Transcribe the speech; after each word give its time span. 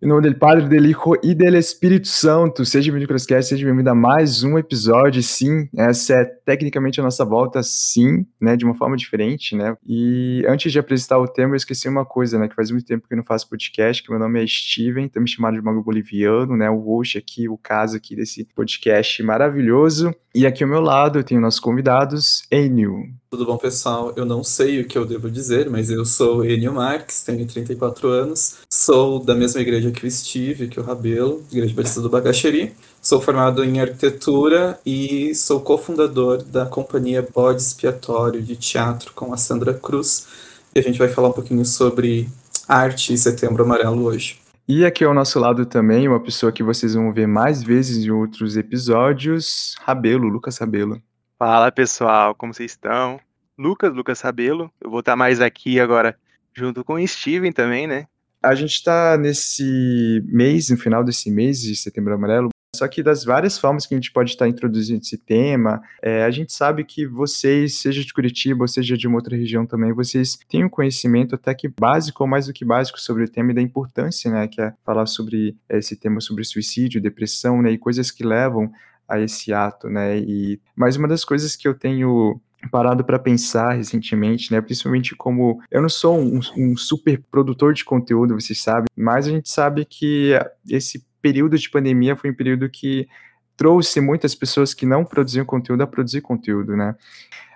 Em 0.00 0.06
nome 0.06 0.30
do 0.30 0.38
Padre, 0.38 0.68
do 0.68 0.86
Hijo 0.86 1.14
e 1.24 1.34
do 1.34 1.56
Espírito 1.56 2.06
Santo. 2.06 2.64
Seja 2.64 2.92
bem-vindo 2.92 3.12
ao 3.12 3.42
seja 3.42 3.66
bem-vindo 3.66 3.90
a 3.90 3.96
mais 3.96 4.44
um 4.44 4.56
episódio. 4.56 5.20
Sim, 5.24 5.68
essa 5.76 6.12
é 6.14 6.24
tecnicamente 6.24 7.00
a 7.00 7.02
nossa 7.02 7.24
volta, 7.24 7.64
sim, 7.64 8.24
né? 8.40 8.56
De 8.56 8.64
uma 8.64 8.76
forma 8.76 8.96
diferente, 8.96 9.56
né? 9.56 9.76
E 9.84 10.44
antes 10.46 10.70
de 10.70 10.78
apresentar 10.78 11.18
o 11.18 11.26
tema, 11.26 11.54
eu 11.54 11.56
esqueci 11.56 11.88
uma 11.88 12.04
coisa, 12.04 12.38
né? 12.38 12.46
Que 12.46 12.54
faz 12.54 12.70
muito 12.70 12.86
tempo 12.86 13.08
que 13.08 13.14
eu 13.14 13.16
não 13.16 13.24
faço 13.24 13.50
podcast, 13.50 14.00
que 14.00 14.08
meu 14.08 14.20
nome 14.20 14.40
é 14.40 14.46
Steven, 14.46 15.08
também 15.08 15.26
chamado 15.26 15.54
de 15.54 15.62
Mago 15.62 15.82
Boliviano, 15.82 16.56
né? 16.56 16.70
O 16.70 16.78
host 16.78 17.18
aqui, 17.18 17.48
o 17.48 17.58
caso 17.58 17.96
aqui 17.96 18.14
desse 18.14 18.46
podcast 18.54 19.20
maravilhoso. 19.24 20.14
E 20.32 20.46
aqui 20.46 20.62
ao 20.62 20.70
meu 20.70 20.80
lado 20.80 21.18
eu 21.18 21.24
tenho 21.24 21.40
nossos 21.40 21.58
convidados, 21.58 22.44
Enio. 22.52 23.02
Tudo 23.30 23.44
bom, 23.44 23.58
pessoal? 23.58 24.14
Eu 24.16 24.24
não 24.24 24.42
sei 24.42 24.80
o 24.80 24.88
que 24.88 24.96
eu 24.96 25.04
devo 25.04 25.30
dizer, 25.30 25.68
mas 25.68 25.90
eu 25.90 26.02
sou 26.06 26.46
Enio 26.46 26.72
Marques, 26.72 27.22
tenho 27.22 27.46
34 27.46 28.08
anos, 28.08 28.56
sou 28.70 29.22
da 29.22 29.34
mesma 29.34 29.60
igreja 29.60 29.90
que 29.90 30.06
o 30.06 30.10
Steve, 30.10 30.66
que 30.66 30.80
o 30.80 30.82
Rabelo, 30.82 31.44
Igreja 31.52 31.74
Batista 31.74 32.00
do 32.00 32.08
Bacaxeri. 32.08 32.72
Sou 33.02 33.20
formado 33.20 33.62
em 33.62 33.80
arquitetura 33.80 34.80
e 34.84 35.34
sou 35.34 35.60
cofundador 35.60 36.42
da 36.42 36.64
companhia 36.64 37.20
Bode 37.20 37.60
Expiatório 37.60 38.40
de 38.40 38.56
Teatro 38.56 39.12
com 39.12 39.30
a 39.34 39.36
Sandra 39.36 39.74
Cruz. 39.74 40.26
E 40.74 40.78
a 40.78 40.82
gente 40.82 40.98
vai 40.98 41.08
falar 41.08 41.28
um 41.28 41.32
pouquinho 41.32 41.66
sobre 41.66 42.30
arte 42.66 43.12
e 43.12 43.18
Setembro 43.18 43.62
Amarelo 43.62 44.04
hoje. 44.04 44.38
E 44.66 44.86
aqui 44.86 45.04
ao 45.04 45.12
nosso 45.12 45.38
lado 45.38 45.66
também, 45.66 46.08
uma 46.08 46.20
pessoa 46.20 46.50
que 46.50 46.62
vocês 46.62 46.94
vão 46.94 47.12
ver 47.12 47.28
mais 47.28 47.62
vezes 47.62 48.06
em 48.06 48.10
outros 48.10 48.56
episódios, 48.56 49.74
Rabelo, 49.80 50.28
Lucas 50.28 50.56
Rabelo. 50.56 50.98
Fala 51.38 51.70
pessoal, 51.70 52.34
como 52.34 52.52
vocês 52.52 52.72
estão? 52.72 53.20
Lucas, 53.56 53.94
Lucas 53.94 54.18
Sabelo. 54.18 54.72
Eu 54.80 54.90
vou 54.90 54.98
estar 54.98 55.14
mais 55.14 55.40
aqui 55.40 55.78
agora 55.78 56.18
junto 56.52 56.82
com 56.82 56.94
o 56.94 57.06
Steven 57.06 57.52
também, 57.52 57.86
né? 57.86 58.08
A 58.42 58.56
gente 58.56 58.72
está 58.72 59.16
nesse 59.16 60.20
mês, 60.26 60.68
no 60.68 60.76
final 60.76 61.04
desse 61.04 61.30
mês 61.30 61.60
de 61.60 61.76
Setembro 61.76 62.12
Amarelo, 62.12 62.48
só 62.74 62.88
que 62.88 63.04
das 63.04 63.24
várias 63.24 63.56
formas 63.56 63.86
que 63.86 63.94
a 63.94 63.96
gente 63.96 64.10
pode 64.10 64.30
estar 64.30 64.48
introduzindo 64.48 65.00
esse 65.00 65.16
tema, 65.16 65.80
é, 66.02 66.24
a 66.24 66.30
gente 66.32 66.52
sabe 66.52 66.82
que 66.82 67.06
vocês, 67.06 67.78
seja 67.78 68.04
de 68.04 68.12
Curitiba 68.12 68.64
ou 68.64 68.68
seja 68.68 68.96
de 68.96 69.06
uma 69.06 69.16
outra 69.16 69.36
região 69.36 69.64
também, 69.64 69.92
vocês 69.92 70.36
têm 70.48 70.64
um 70.64 70.68
conhecimento 70.68 71.36
até 71.36 71.54
que 71.54 71.68
básico 71.68 72.24
ou 72.24 72.28
mais 72.28 72.48
do 72.48 72.52
que 72.52 72.64
básico 72.64 73.00
sobre 73.00 73.22
o 73.22 73.28
tema 73.28 73.52
e 73.52 73.54
da 73.54 73.62
importância, 73.62 74.28
né, 74.28 74.48
que 74.48 74.60
é 74.60 74.74
falar 74.84 75.06
sobre 75.06 75.56
esse 75.68 75.94
tema 75.94 76.20
sobre 76.20 76.42
suicídio, 76.42 77.00
depressão, 77.00 77.62
né, 77.62 77.70
e 77.70 77.78
coisas 77.78 78.10
que 78.10 78.24
levam 78.24 78.72
a 79.08 79.18
esse 79.18 79.52
ato, 79.52 79.88
né? 79.88 80.18
E 80.18 80.60
mais 80.76 80.96
uma 80.96 81.08
das 81.08 81.24
coisas 81.24 81.56
que 81.56 81.66
eu 81.66 81.74
tenho 81.74 82.40
parado 82.70 83.04
para 83.04 83.18
pensar 83.18 83.72
recentemente, 83.72 84.52
né? 84.52 84.60
Principalmente 84.60 85.14
como 85.16 85.62
eu 85.70 85.80
não 85.80 85.88
sou 85.88 86.18
um, 86.18 86.40
um, 86.56 86.76
super 86.76 87.22
produtor 87.30 87.72
de 87.72 87.84
conteúdo, 87.84 88.34
vocês 88.34 88.60
sabem, 88.60 88.86
mas 88.96 89.26
a 89.26 89.30
gente 89.30 89.48
sabe 89.48 89.84
que 89.84 90.32
esse 90.68 91.06
período 91.22 91.56
de 91.56 91.70
pandemia 91.70 92.16
foi 92.16 92.30
um 92.30 92.34
período 92.34 92.68
que 92.68 93.08
trouxe 93.56 94.00
muitas 94.00 94.34
pessoas 94.34 94.72
que 94.74 94.86
não 94.86 95.04
produziam 95.04 95.44
conteúdo 95.44 95.82
a 95.82 95.86
produzir 95.86 96.20
conteúdo, 96.20 96.76
né? 96.76 96.94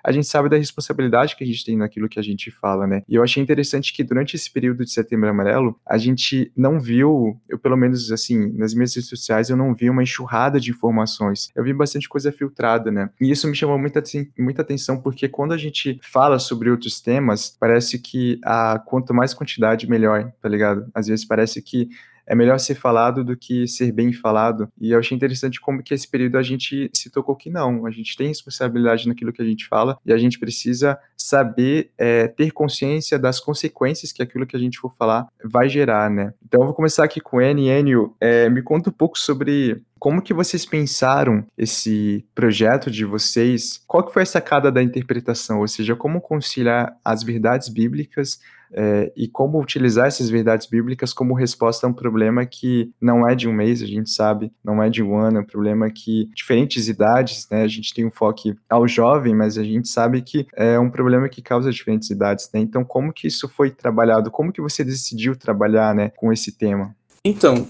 A 0.03 0.11
gente 0.11 0.27
sabe 0.27 0.49
da 0.49 0.57
responsabilidade 0.57 1.35
que 1.35 1.43
a 1.43 1.47
gente 1.47 1.63
tem 1.63 1.77
naquilo 1.77 2.09
que 2.09 2.19
a 2.19 2.23
gente 2.23 2.51
fala, 2.51 2.85
né? 2.85 3.03
E 3.07 3.15
eu 3.15 3.23
achei 3.23 3.41
interessante 3.41 3.93
que 3.93 4.03
durante 4.03 4.35
esse 4.35 4.51
período 4.51 4.83
de 4.83 4.91
Setembro 4.91 5.29
Amarelo, 5.29 5.79
a 5.85 5.97
gente 5.97 6.51
não 6.55 6.79
viu, 6.79 7.39
eu 7.47 7.57
pelo 7.57 7.77
menos 7.77 8.11
assim, 8.11 8.51
nas 8.57 8.73
minhas 8.73 8.93
redes 8.95 9.09
sociais, 9.09 9.49
eu 9.49 9.57
não 9.57 9.73
vi 9.73 9.89
uma 9.89 10.03
enxurrada 10.03 10.59
de 10.59 10.71
informações. 10.71 11.49
Eu 11.55 11.63
vi 11.63 11.73
bastante 11.73 12.09
coisa 12.09 12.31
filtrada, 12.31 12.91
né? 12.91 13.09
E 13.19 13.31
isso 13.31 13.47
me 13.47 13.55
chamou 13.55 13.77
muita, 13.77 14.03
muita 14.37 14.61
atenção 14.61 15.01
porque 15.01 15.27
quando 15.27 15.53
a 15.53 15.57
gente 15.57 15.99
fala 16.01 16.39
sobre 16.39 16.69
outros 16.69 17.01
temas, 17.01 17.55
parece 17.59 17.99
que 17.99 18.39
a 18.43 18.79
quanto 18.79 19.13
mais 19.13 19.33
quantidade, 19.33 19.89
melhor, 19.89 20.31
tá 20.41 20.49
ligado? 20.49 20.87
Às 20.93 21.07
vezes 21.07 21.25
parece 21.25 21.61
que 21.61 21.89
é 22.25 22.35
melhor 22.35 22.59
ser 22.59 22.75
falado 22.75 23.23
do 23.23 23.35
que 23.35 23.67
ser 23.67 23.91
bem 23.91 24.13
falado. 24.13 24.69
E 24.79 24.91
eu 24.91 24.99
achei 24.99 25.15
interessante 25.15 25.59
como 25.59 25.83
que 25.83 25.93
esse 25.93 26.07
período 26.07 26.37
a 26.37 26.43
gente 26.43 26.89
se 26.93 27.09
tocou 27.09 27.35
que 27.35 27.49
não, 27.49 27.85
a 27.85 27.91
gente 27.91 28.15
tem 28.15 28.27
responsabilidade 28.27 29.07
naquilo 29.07 29.33
que 29.33 29.41
a 29.41 29.45
gente 29.45 29.67
fala 29.67 29.97
e 30.05 30.13
a 30.13 30.17
gente 30.17 30.39
precisa 30.39 30.97
saber 31.17 31.91
é, 31.97 32.27
ter 32.27 32.51
consciência 32.51 33.17
das 33.19 33.39
consequências 33.39 34.11
que 34.11 34.21
aquilo 34.21 34.45
que 34.45 34.55
a 34.55 34.59
gente 34.59 34.79
for 34.79 34.93
falar 34.95 35.27
vai 35.43 35.69
gerar, 35.69 36.09
né? 36.09 36.33
Então 36.45 36.61
eu 36.61 36.67
vou 36.67 36.75
começar 36.75 37.03
aqui 37.03 37.19
com 37.19 37.41
N. 37.41 37.69
Enio, 37.69 38.15
é, 38.19 38.49
me 38.49 38.61
conta 38.61 38.89
um 38.89 38.93
pouco 38.93 39.17
sobre 39.17 39.81
como 40.03 40.21
que 40.21 40.33
vocês 40.33 40.65
pensaram 40.65 41.45
esse 41.57 42.25
projeto 42.35 42.91
de 42.91 43.05
vocês? 43.05 43.81
Qual 43.87 44.03
que 44.03 44.11
foi 44.11 44.23
a 44.23 44.25
sacada 44.25 44.69
da 44.69 44.83
interpretação? 44.83 45.61
Ou 45.61 45.67
seja, 45.69 45.95
como 45.95 46.19
conciliar 46.19 46.97
as 47.05 47.23
verdades 47.23 47.69
bíblicas 47.69 48.37
é, 48.73 49.11
e 49.15 49.27
como 49.27 49.61
utilizar 49.61 50.07
essas 50.07 50.29
verdades 50.29 50.67
bíblicas 50.67 51.13
como 51.13 51.33
resposta 51.33 51.85
a 51.85 51.89
um 51.89 51.93
problema 51.93 52.45
que 52.45 52.91
não 52.99 53.27
é 53.27 53.35
de 53.35 53.47
um 53.47 53.53
mês, 53.53 53.81
a 53.81 53.85
gente 53.85 54.09
sabe, 54.09 54.51
não 54.63 54.81
é 54.81 54.89
de 54.89 55.03
um 55.03 55.17
ano, 55.17 55.37
é 55.37 55.41
um 55.41 55.45
problema 55.45 55.89
que 55.89 56.29
diferentes 56.33 56.87
idades, 56.87 57.47
né, 57.49 57.63
a 57.63 57.67
gente 57.67 57.93
tem 57.93 58.05
um 58.05 58.11
foco 58.11 58.33
ao 58.69 58.87
jovem, 58.87 59.35
mas 59.35 59.57
a 59.57 59.63
gente 59.63 59.87
sabe 59.87 60.21
que 60.21 60.47
é 60.55 60.79
um 60.79 60.89
problema 60.89 61.29
que 61.29 61.41
causa 61.41 61.71
diferentes 61.71 62.09
idades, 62.09 62.49
né, 62.53 62.59
então 62.59 62.83
como 62.83 63.13
que 63.13 63.27
isso 63.27 63.47
foi 63.47 63.69
trabalhado, 63.69 64.31
como 64.31 64.51
que 64.51 64.61
você 64.61 64.83
decidiu 64.83 65.35
trabalhar, 65.35 65.93
né, 65.93 66.09
com 66.15 66.33
esse 66.33 66.57
tema? 66.57 66.95
Então, 67.25 67.65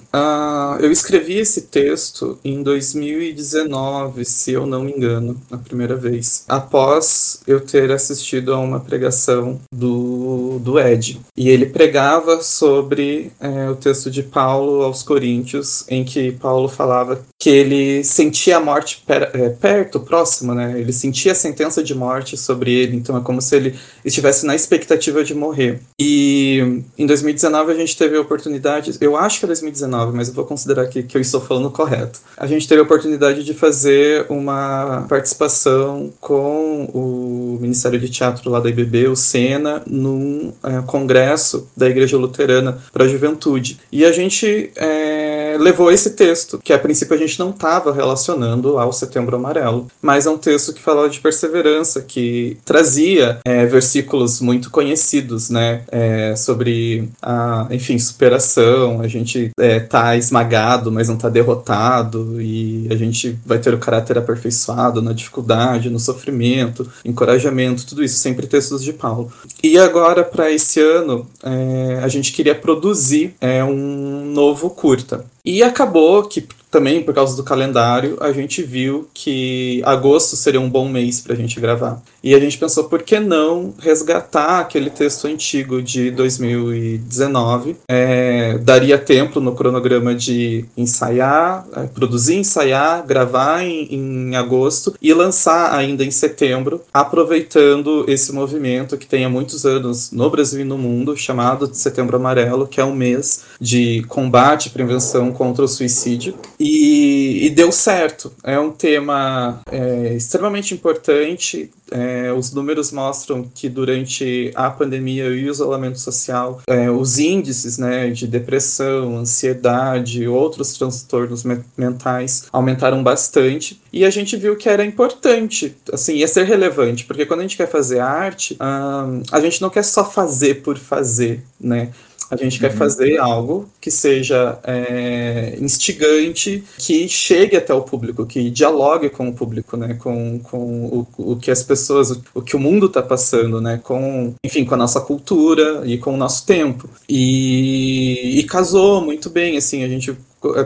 eu 0.79 0.91
escrevi 0.91 1.37
esse 1.37 1.61
texto 1.61 2.39
em 2.43 2.63
2019, 2.63 4.25
se 4.25 4.51
eu 4.51 4.65
não 4.65 4.83
me 4.83 4.91
engano, 4.91 5.39
a 5.51 5.57
primeira 5.57 5.95
vez, 5.95 6.43
após 6.47 7.41
eu 7.45 7.59
ter 7.59 7.91
assistido 7.91 8.51
a 8.51 8.57
uma 8.57 8.79
pregação 8.79 9.59
do, 9.71 10.57
do 10.59 10.79
Ed. 10.79 11.21
E 11.37 11.49
ele 11.49 11.67
pregava 11.67 12.41
sobre 12.41 13.31
é, 13.39 13.69
o 13.69 13.75
texto 13.75 14.09
de 14.09 14.23
Paulo 14.23 14.81
aos 14.81 15.03
Coríntios, 15.03 15.85
em 15.87 16.03
que 16.03 16.31
Paulo 16.31 16.67
falava 16.67 17.23
que 17.39 17.49
ele 17.49 18.03
sentia 18.03 18.57
a 18.57 18.59
morte 18.59 19.03
per, 19.05 19.29
é, 19.33 19.49
perto, 19.49 19.99
próximo, 19.99 20.55
né? 20.55 20.79
Ele 20.79 20.91
sentia 20.91 21.33
a 21.33 21.35
sentença 21.35 21.83
de 21.83 21.93
morte 21.93 22.35
sobre 22.37 22.73
ele, 22.73 22.95
então 22.95 23.15
é 23.15 23.21
como 23.21 23.41
se 23.41 23.55
ele 23.55 23.75
estivesse 24.03 24.45
na 24.45 24.55
expectativa 24.55 25.23
de 25.23 25.35
morrer. 25.35 25.79
E 25.99 26.81
em 26.97 27.05
2019 27.05 27.71
a 27.71 27.75
gente 27.75 27.95
teve 27.95 28.17
a 28.17 28.21
oportunidade, 28.21 28.97
eu 28.99 29.15
acho 29.15 29.42
que 29.43 29.45
é 29.45 29.47
2019, 29.47 30.15
mas 30.15 30.29
eu 30.29 30.33
vou 30.33 30.45
considerar 30.45 30.87
que, 30.87 31.03
que 31.03 31.17
eu 31.17 31.21
estou 31.21 31.41
falando 31.41 31.69
correto. 31.69 32.19
A 32.37 32.47
gente 32.47 32.67
teve 32.67 32.79
a 32.79 32.83
oportunidade 32.83 33.43
de 33.43 33.53
fazer 33.53 34.25
uma 34.29 35.05
participação 35.09 36.11
com 36.19 36.85
o 36.93 37.57
Ministério 37.59 37.99
de 37.99 38.09
Teatro 38.09 38.49
lá 38.49 38.59
da 38.59 38.69
IBB, 38.69 39.07
o 39.07 39.15
SENA, 39.15 39.81
num 39.85 40.53
é, 40.63 40.81
congresso 40.85 41.67
da 41.75 41.89
Igreja 41.89 42.17
Luterana 42.17 42.77
para 42.91 43.05
a 43.05 43.07
Juventude. 43.07 43.79
E 43.91 44.05
a 44.05 44.11
gente 44.11 44.71
é, 44.75 45.57
levou 45.59 45.91
esse 45.91 46.11
texto, 46.11 46.59
que 46.63 46.73
a 46.73 46.79
princípio 46.79 47.15
a 47.15 47.19
gente 47.19 47.37
não 47.39 47.49
estava 47.49 47.91
relacionando 47.91 48.77
ao 48.77 48.93
Setembro 48.93 49.35
Amarelo, 49.35 49.87
mas 50.01 50.25
é 50.25 50.29
um 50.29 50.37
texto 50.37 50.73
que 50.73 50.81
falava 50.81 51.09
de 51.09 51.19
perseverança, 51.19 52.01
que 52.01 52.57
trazia 52.63 53.39
é, 53.45 53.65
versículos 53.65 54.39
muito 54.39 54.69
conhecidos, 54.69 55.49
né, 55.49 55.81
é, 55.91 56.35
sobre 56.35 57.09
a, 57.21 57.67
enfim, 57.71 57.97
superação, 57.99 59.01
a 59.01 59.07
gente 59.07 59.32
gente 59.33 59.51
é, 59.59 59.79
tá 59.79 60.15
esmagado, 60.15 60.91
mas 60.91 61.09
não 61.09 61.17
tá 61.17 61.29
derrotado, 61.29 62.41
e 62.41 62.87
a 62.91 62.95
gente 62.95 63.37
vai 63.45 63.59
ter 63.59 63.73
o 63.73 63.79
caráter 63.79 64.17
aperfeiçoado 64.17 65.01
na 65.01 65.13
dificuldade, 65.13 65.89
no 65.89 65.99
sofrimento, 65.99 66.89
encorajamento, 67.03 67.85
tudo 67.85 68.03
isso, 68.03 68.17
sempre 68.17 68.47
textos 68.47 68.83
de 68.83 68.93
Paulo. 68.93 69.31
E 69.63 69.77
agora, 69.77 70.23
para 70.23 70.51
esse 70.51 70.79
ano, 70.79 71.27
é, 71.43 71.99
a 72.03 72.07
gente 72.07 72.31
queria 72.31 72.55
produzir 72.55 73.35
é, 73.41 73.63
um 73.63 74.31
novo 74.33 74.69
curta. 74.69 75.25
E 75.45 75.61
acabou 75.61 76.23
que 76.23 76.47
também 76.73 77.03
por 77.03 77.13
causa 77.13 77.37
do 77.37 77.43
calendário, 77.43 78.17
a 78.19 78.31
gente 78.31 78.63
viu 78.63 79.07
que 79.13 79.79
agosto 79.85 80.35
seria 80.35 80.59
um 80.59 80.67
bom 80.67 80.89
mês 80.89 81.21
para 81.21 81.33
a 81.33 81.35
gente 81.35 81.59
gravar. 81.59 82.01
E 82.23 82.33
a 82.33 82.39
gente 82.39 82.57
pensou, 82.57 82.85
por 82.85 83.03
que 83.03 83.19
não 83.19 83.73
resgatar 83.77 84.59
aquele 84.59 84.89
texto 84.89 85.27
antigo 85.27 85.81
de 85.81 86.09
2019? 86.09 87.75
É, 87.87 88.57
daria 88.59 88.97
tempo 88.97 89.39
no 89.39 89.53
cronograma 89.53 90.15
de 90.15 90.65
ensaiar, 90.75 91.67
é, 91.75 91.83
produzir, 91.83 92.37
ensaiar, 92.37 93.05
gravar 93.05 93.63
em, 93.63 93.93
em 93.93 94.35
agosto 94.35 94.95
e 95.01 95.13
lançar 95.13 95.75
ainda 95.75 96.03
em 96.03 96.11
setembro, 96.11 96.81
aproveitando 96.93 98.05
esse 98.07 98.31
movimento 98.31 98.97
que 98.97 99.05
tem 99.05 99.25
há 99.25 99.29
muitos 99.29 99.65
anos 99.65 100.11
no 100.11 100.29
Brasil 100.29 100.61
e 100.61 100.63
no 100.63 100.77
mundo, 100.77 101.15
chamado 101.15 101.67
de 101.67 101.77
Setembro 101.77 102.15
Amarelo, 102.15 102.65
que 102.65 102.79
é 102.79 102.85
um 102.85 102.95
mês 102.95 103.43
de 103.59 104.01
combate 104.07 104.67
e 104.67 104.69
prevenção 104.71 105.31
contra 105.31 105.65
o 105.65 105.67
suicídio. 105.67 106.33
E, 106.63 107.47
e 107.47 107.49
deu 107.49 107.73
certo. 107.73 108.31
É 108.41 108.57
um 108.57 108.71
tema 108.71 109.61
é, 109.69 110.13
extremamente 110.13 110.73
importante. 110.73 111.69
É, 111.91 112.31
os 112.31 112.53
números 112.53 112.91
mostram 112.91 113.43
que 113.53 113.67
durante 113.67 114.51
a 114.55 114.69
pandemia 114.69 115.25
e 115.25 115.45
o 115.45 115.51
isolamento 115.51 115.99
social, 115.99 116.61
é, 116.65 116.89
os 116.89 117.19
índices 117.19 117.77
né, 117.77 118.09
de 118.09 118.25
depressão, 118.25 119.17
ansiedade, 119.17 120.25
outros 120.25 120.73
transtornos 120.73 121.43
me 121.43 121.59
mentais 121.77 122.45
aumentaram 122.51 123.03
bastante. 123.03 123.81
E 123.91 124.05
a 124.05 124.09
gente 124.09 124.37
viu 124.37 124.55
que 124.55 124.69
era 124.69 124.85
importante, 124.85 125.75
assim, 125.91 126.15
ia 126.15 126.27
ser 126.27 126.45
relevante, 126.45 127.03
porque 127.03 127.25
quando 127.25 127.41
a 127.41 127.43
gente 127.43 127.57
quer 127.57 127.69
fazer 127.69 127.99
arte, 127.99 128.57
hum, 128.59 129.21
a 129.31 129.41
gente 129.41 129.61
não 129.61 129.69
quer 129.69 129.83
só 129.83 130.09
fazer 130.09 130.63
por 130.63 130.77
fazer, 130.77 131.43
né? 131.59 131.91
A 132.33 132.43
gente 132.43 132.55
uhum. 132.55 132.69
quer 132.69 132.75
fazer 132.75 133.17
algo 133.17 133.69
que 133.79 133.91
seja 133.91 134.59
é, 134.63 135.57
instigante, 135.59 136.63
que 136.77 137.07
chegue 137.07 137.55
até 137.55 137.73
o 137.73 137.81
público, 137.81 138.25
que 138.25 138.49
dialogue 138.49 139.09
com 139.09 139.29
o 139.29 139.33
público, 139.33 139.77
né? 139.77 139.95
Com, 139.95 140.39
com 140.39 140.85
o, 140.85 141.07
o 141.17 141.35
que 141.35 141.51
as 141.51 141.63
pessoas, 141.63 142.19
o, 142.33 142.41
que 142.41 142.55
o 142.55 142.59
mundo 142.59 142.87
está 142.87 143.01
passando, 143.01 143.61
né? 143.61 143.79
Com, 143.83 144.33
enfim, 144.43 144.65
com 144.65 144.73
a 144.73 144.77
nossa 144.77 144.99
cultura 145.01 145.83
e 145.85 145.97
com 145.97 146.13
o 146.13 146.17
nosso 146.17 146.45
tempo. 146.45 146.89
E, 147.07 148.39
e 148.39 148.43
casou 148.43 149.01
muito 149.01 149.29
bem, 149.29 149.57
assim, 149.57 149.83
a 149.83 149.87
gente 149.87 150.15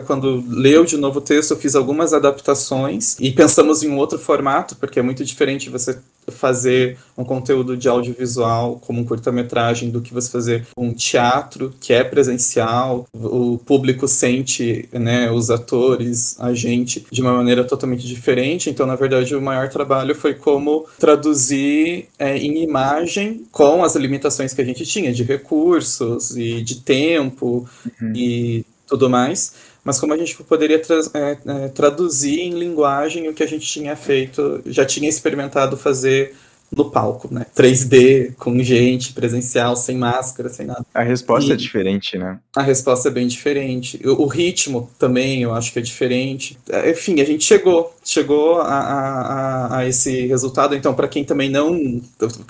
quando 0.05 0.43
leu 0.47 0.85
de 0.85 0.97
novo 0.97 1.19
o 1.19 1.21
texto, 1.21 1.51
eu 1.51 1.57
fiz 1.57 1.75
algumas 1.75 2.13
adaptações 2.13 3.15
e 3.19 3.31
pensamos 3.31 3.83
em 3.83 3.89
um 3.89 3.97
outro 3.97 4.17
formato, 4.17 4.75
porque 4.75 4.99
é 4.99 5.03
muito 5.03 5.23
diferente 5.23 5.69
você 5.69 5.99
fazer 6.29 6.97
um 7.17 7.23
conteúdo 7.23 7.77
de 7.77 7.87
audiovisual 7.87 8.79
como 8.85 9.01
um 9.01 9.05
curta-metragem 9.05 9.89
do 9.89 10.01
que 10.01 10.13
você 10.13 10.29
fazer 10.29 10.67
um 10.75 10.93
teatro 10.93 11.73
que 11.79 11.93
é 11.93 12.03
presencial, 12.03 13.07
o 13.13 13.57
público 13.59 14.07
sente, 14.07 14.87
né, 14.91 15.31
os 15.31 15.49
atores, 15.49 16.35
a 16.39 16.53
gente 16.53 17.05
de 17.09 17.21
uma 17.21 17.33
maneira 17.33 17.63
totalmente 17.63 18.05
diferente. 18.05 18.69
Então, 18.69 18.85
na 18.85 18.95
verdade, 18.95 19.35
o 19.35 19.41
maior 19.41 19.69
trabalho 19.69 20.13
foi 20.15 20.33
como 20.33 20.85
traduzir 20.99 22.07
é, 22.19 22.37
em 22.37 22.63
imagem 22.63 23.45
com 23.51 23.83
as 23.83 23.95
limitações 23.95 24.53
que 24.53 24.61
a 24.61 24.65
gente 24.65 24.85
tinha 24.85 25.13
de 25.13 25.23
recursos 25.23 26.35
e 26.35 26.61
de 26.61 26.81
tempo 26.81 27.67
uhum. 28.01 28.13
e 28.13 28.65
tudo 28.87 29.09
mais 29.09 29.53
mas 29.87 30.01
como 30.01 30.13
a 30.13 30.17
gente 30.17 30.35
poderia 30.43 30.79
tra 30.79 30.99
é, 31.13 31.37
é, 31.45 31.67
traduzir 31.69 32.41
em 32.41 32.51
linguagem 32.51 33.29
o 33.29 33.33
que 33.33 33.41
a 33.41 33.47
gente 33.47 33.65
tinha 33.65 33.95
feito, 33.95 34.61
já 34.65 34.85
tinha 34.85 35.07
experimentado 35.07 35.77
fazer 35.77 36.35
no 36.75 36.89
palco, 36.89 37.33
né? 37.33 37.45
3D, 37.55 38.33
com 38.35 38.57
gente, 38.61 39.13
presencial, 39.13 39.75
sem 39.75 39.97
máscara, 39.97 40.49
sem 40.49 40.65
nada. 40.65 40.85
A 40.93 41.01
resposta 41.01 41.49
e 41.49 41.53
é 41.53 41.55
diferente, 41.55 42.17
né? 42.17 42.39
A 42.55 42.61
resposta 42.61 43.07
é 43.07 43.11
bem 43.11 43.27
diferente. 43.27 43.99
O, 44.05 44.23
o, 44.23 44.27
ritmo 44.27 44.89
também, 44.99 45.41
eu 45.43 45.53
acho 45.53 45.71
que 45.71 45.79
é 45.79 45.81
diferente. 45.81 46.57
É, 46.69 46.91
enfim, 46.91 47.21
a 47.21 47.25
gente 47.25 47.43
chegou, 47.43 47.95
chegou 48.03 48.59
a, 48.61 48.79
a, 48.79 49.77
a 49.77 49.87
esse 49.87 50.27
resultado. 50.27 50.75
Então, 50.75 50.93
para 50.93 51.07
quem 51.07 51.23
também 51.23 51.49
não, 51.49 52.01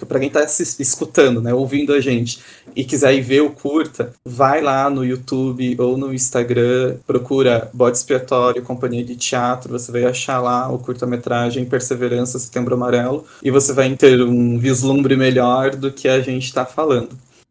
para 0.07 0.19
quem 0.19 0.27
está 0.27 0.43
escutando, 0.43 1.41
né, 1.41 1.53
ouvindo 1.53 1.93
a 1.93 2.01
gente 2.01 2.39
e 2.75 2.83
quiser 2.83 3.13
ir 3.13 3.21
ver 3.21 3.41
o 3.41 3.51
curta, 3.51 4.13
vai 4.25 4.61
lá 4.61 4.89
no 4.89 5.05
YouTube 5.05 5.75
ou 5.79 5.97
no 5.97 6.13
Instagram, 6.13 6.97
procura 7.05 7.69
Bode 7.73 7.97
Expiatório, 7.97 8.61
Companhia 8.63 9.03
de 9.03 9.15
Teatro, 9.15 9.71
você 9.71 9.91
vai 9.91 10.05
achar 10.05 10.39
lá 10.39 10.71
o 10.71 10.79
curta-metragem 10.79 11.65
Perseverança 11.65 12.39
Setembro 12.39 12.75
Amarelo 12.75 13.25
e 13.43 13.51
você 13.51 13.73
vai 13.73 13.87
entender 13.87 14.06
ter 14.07 14.21
um 14.21 14.57
vislumbre 14.57 15.17
melhor 15.17 15.75
do 15.75 15.91
que 15.91 16.07
a 16.07 16.21
gente 16.21 16.45
está 16.45 16.65
falando. 16.65 17.09